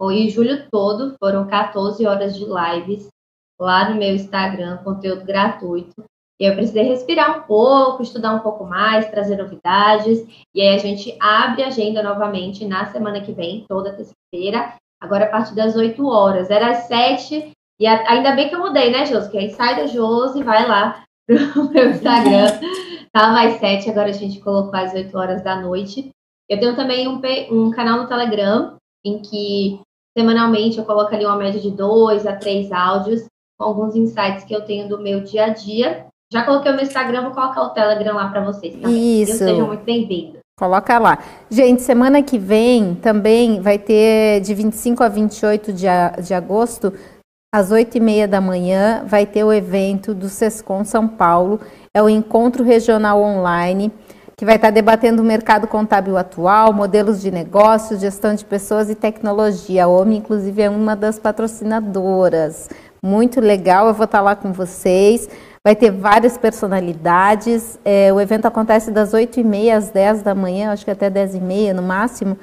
[0.00, 3.08] foi julho todo, foram 14 horas de lives
[3.60, 6.04] lá no meu Instagram, conteúdo gratuito.
[6.40, 10.24] E eu precisei respirar um pouco, estudar um pouco mais, trazer novidades.
[10.54, 15.24] E aí a gente abre a agenda novamente na semana que vem, toda terça-feira, agora
[15.24, 16.48] a partir das 8 horas.
[16.48, 17.50] Era às 7,
[17.80, 19.32] e ainda bem que eu mudei, né, Josi?
[19.32, 22.60] Que aí sai da Josi, vai lá pro meu Instagram.
[23.12, 26.10] Tá mais 7, agora a gente colocou às 8 horas da noite.
[26.48, 27.20] Eu tenho também um,
[27.50, 29.80] um canal no Telegram, em que
[30.16, 33.24] semanalmente eu coloco ali uma média de dois a três áudios,
[33.58, 36.06] com alguns insights que eu tenho do meu dia a dia.
[36.32, 39.22] Já coloquei o meu Instagram, vou colocar o Telegram lá para vocês também.
[39.22, 39.38] Isso.
[39.38, 40.40] Sejam muito bem-vindos.
[40.58, 41.18] Coloca lá.
[41.50, 45.86] Gente, semana que vem também vai ter de 25 a 28 de,
[46.22, 46.92] de agosto,
[47.54, 51.60] às 8 e meia da manhã, vai ter o evento do SESCOM São Paulo.
[51.94, 53.92] É o Encontro Regional Online
[54.36, 58.96] que vai estar debatendo o mercado contábil atual, modelos de negócios, gestão de pessoas e
[58.96, 59.84] tecnologia.
[59.84, 62.68] A OMI, inclusive, é uma das patrocinadoras.
[63.00, 65.28] Muito legal, eu vou estar lá com vocês.
[65.64, 67.78] Vai ter várias personalidades.
[67.84, 71.82] É, o evento acontece das 8h30 às 10 da manhã, acho que até 10h30 no
[71.82, 72.36] máximo.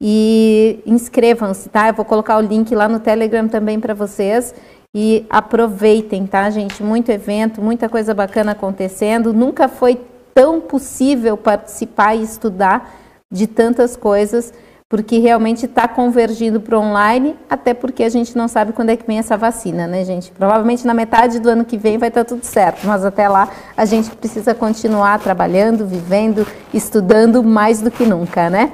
[0.00, 1.88] E inscrevam-se, tá?
[1.88, 4.54] Eu vou colocar o link lá no Telegram também para vocês.
[4.94, 6.82] E aproveitem, tá, gente?
[6.82, 9.32] Muito evento, muita coisa bacana acontecendo.
[9.32, 10.00] Nunca foi
[10.34, 12.94] tão possível participar e estudar
[13.30, 14.52] de tantas coisas,
[14.88, 19.06] porque realmente está convergindo para online, até porque a gente não sabe quando é que
[19.06, 20.32] vem essa vacina, né, gente?
[20.32, 23.48] Provavelmente na metade do ano que vem vai estar tá tudo certo, mas até lá
[23.76, 26.44] a gente precisa continuar trabalhando, vivendo,
[26.74, 28.72] estudando mais do que nunca, né?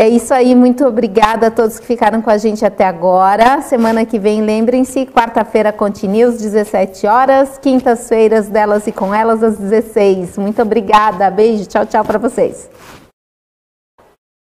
[0.00, 3.60] É isso aí, muito obrigada a todos que ficaram com a gente até agora.
[3.62, 9.58] Semana que vem, lembrem-se, quarta-feira continua às 17 horas, quintas-feiras delas e com elas às
[9.58, 10.38] 16.
[10.38, 12.70] Muito obrigada, beijo, tchau, tchau para vocês.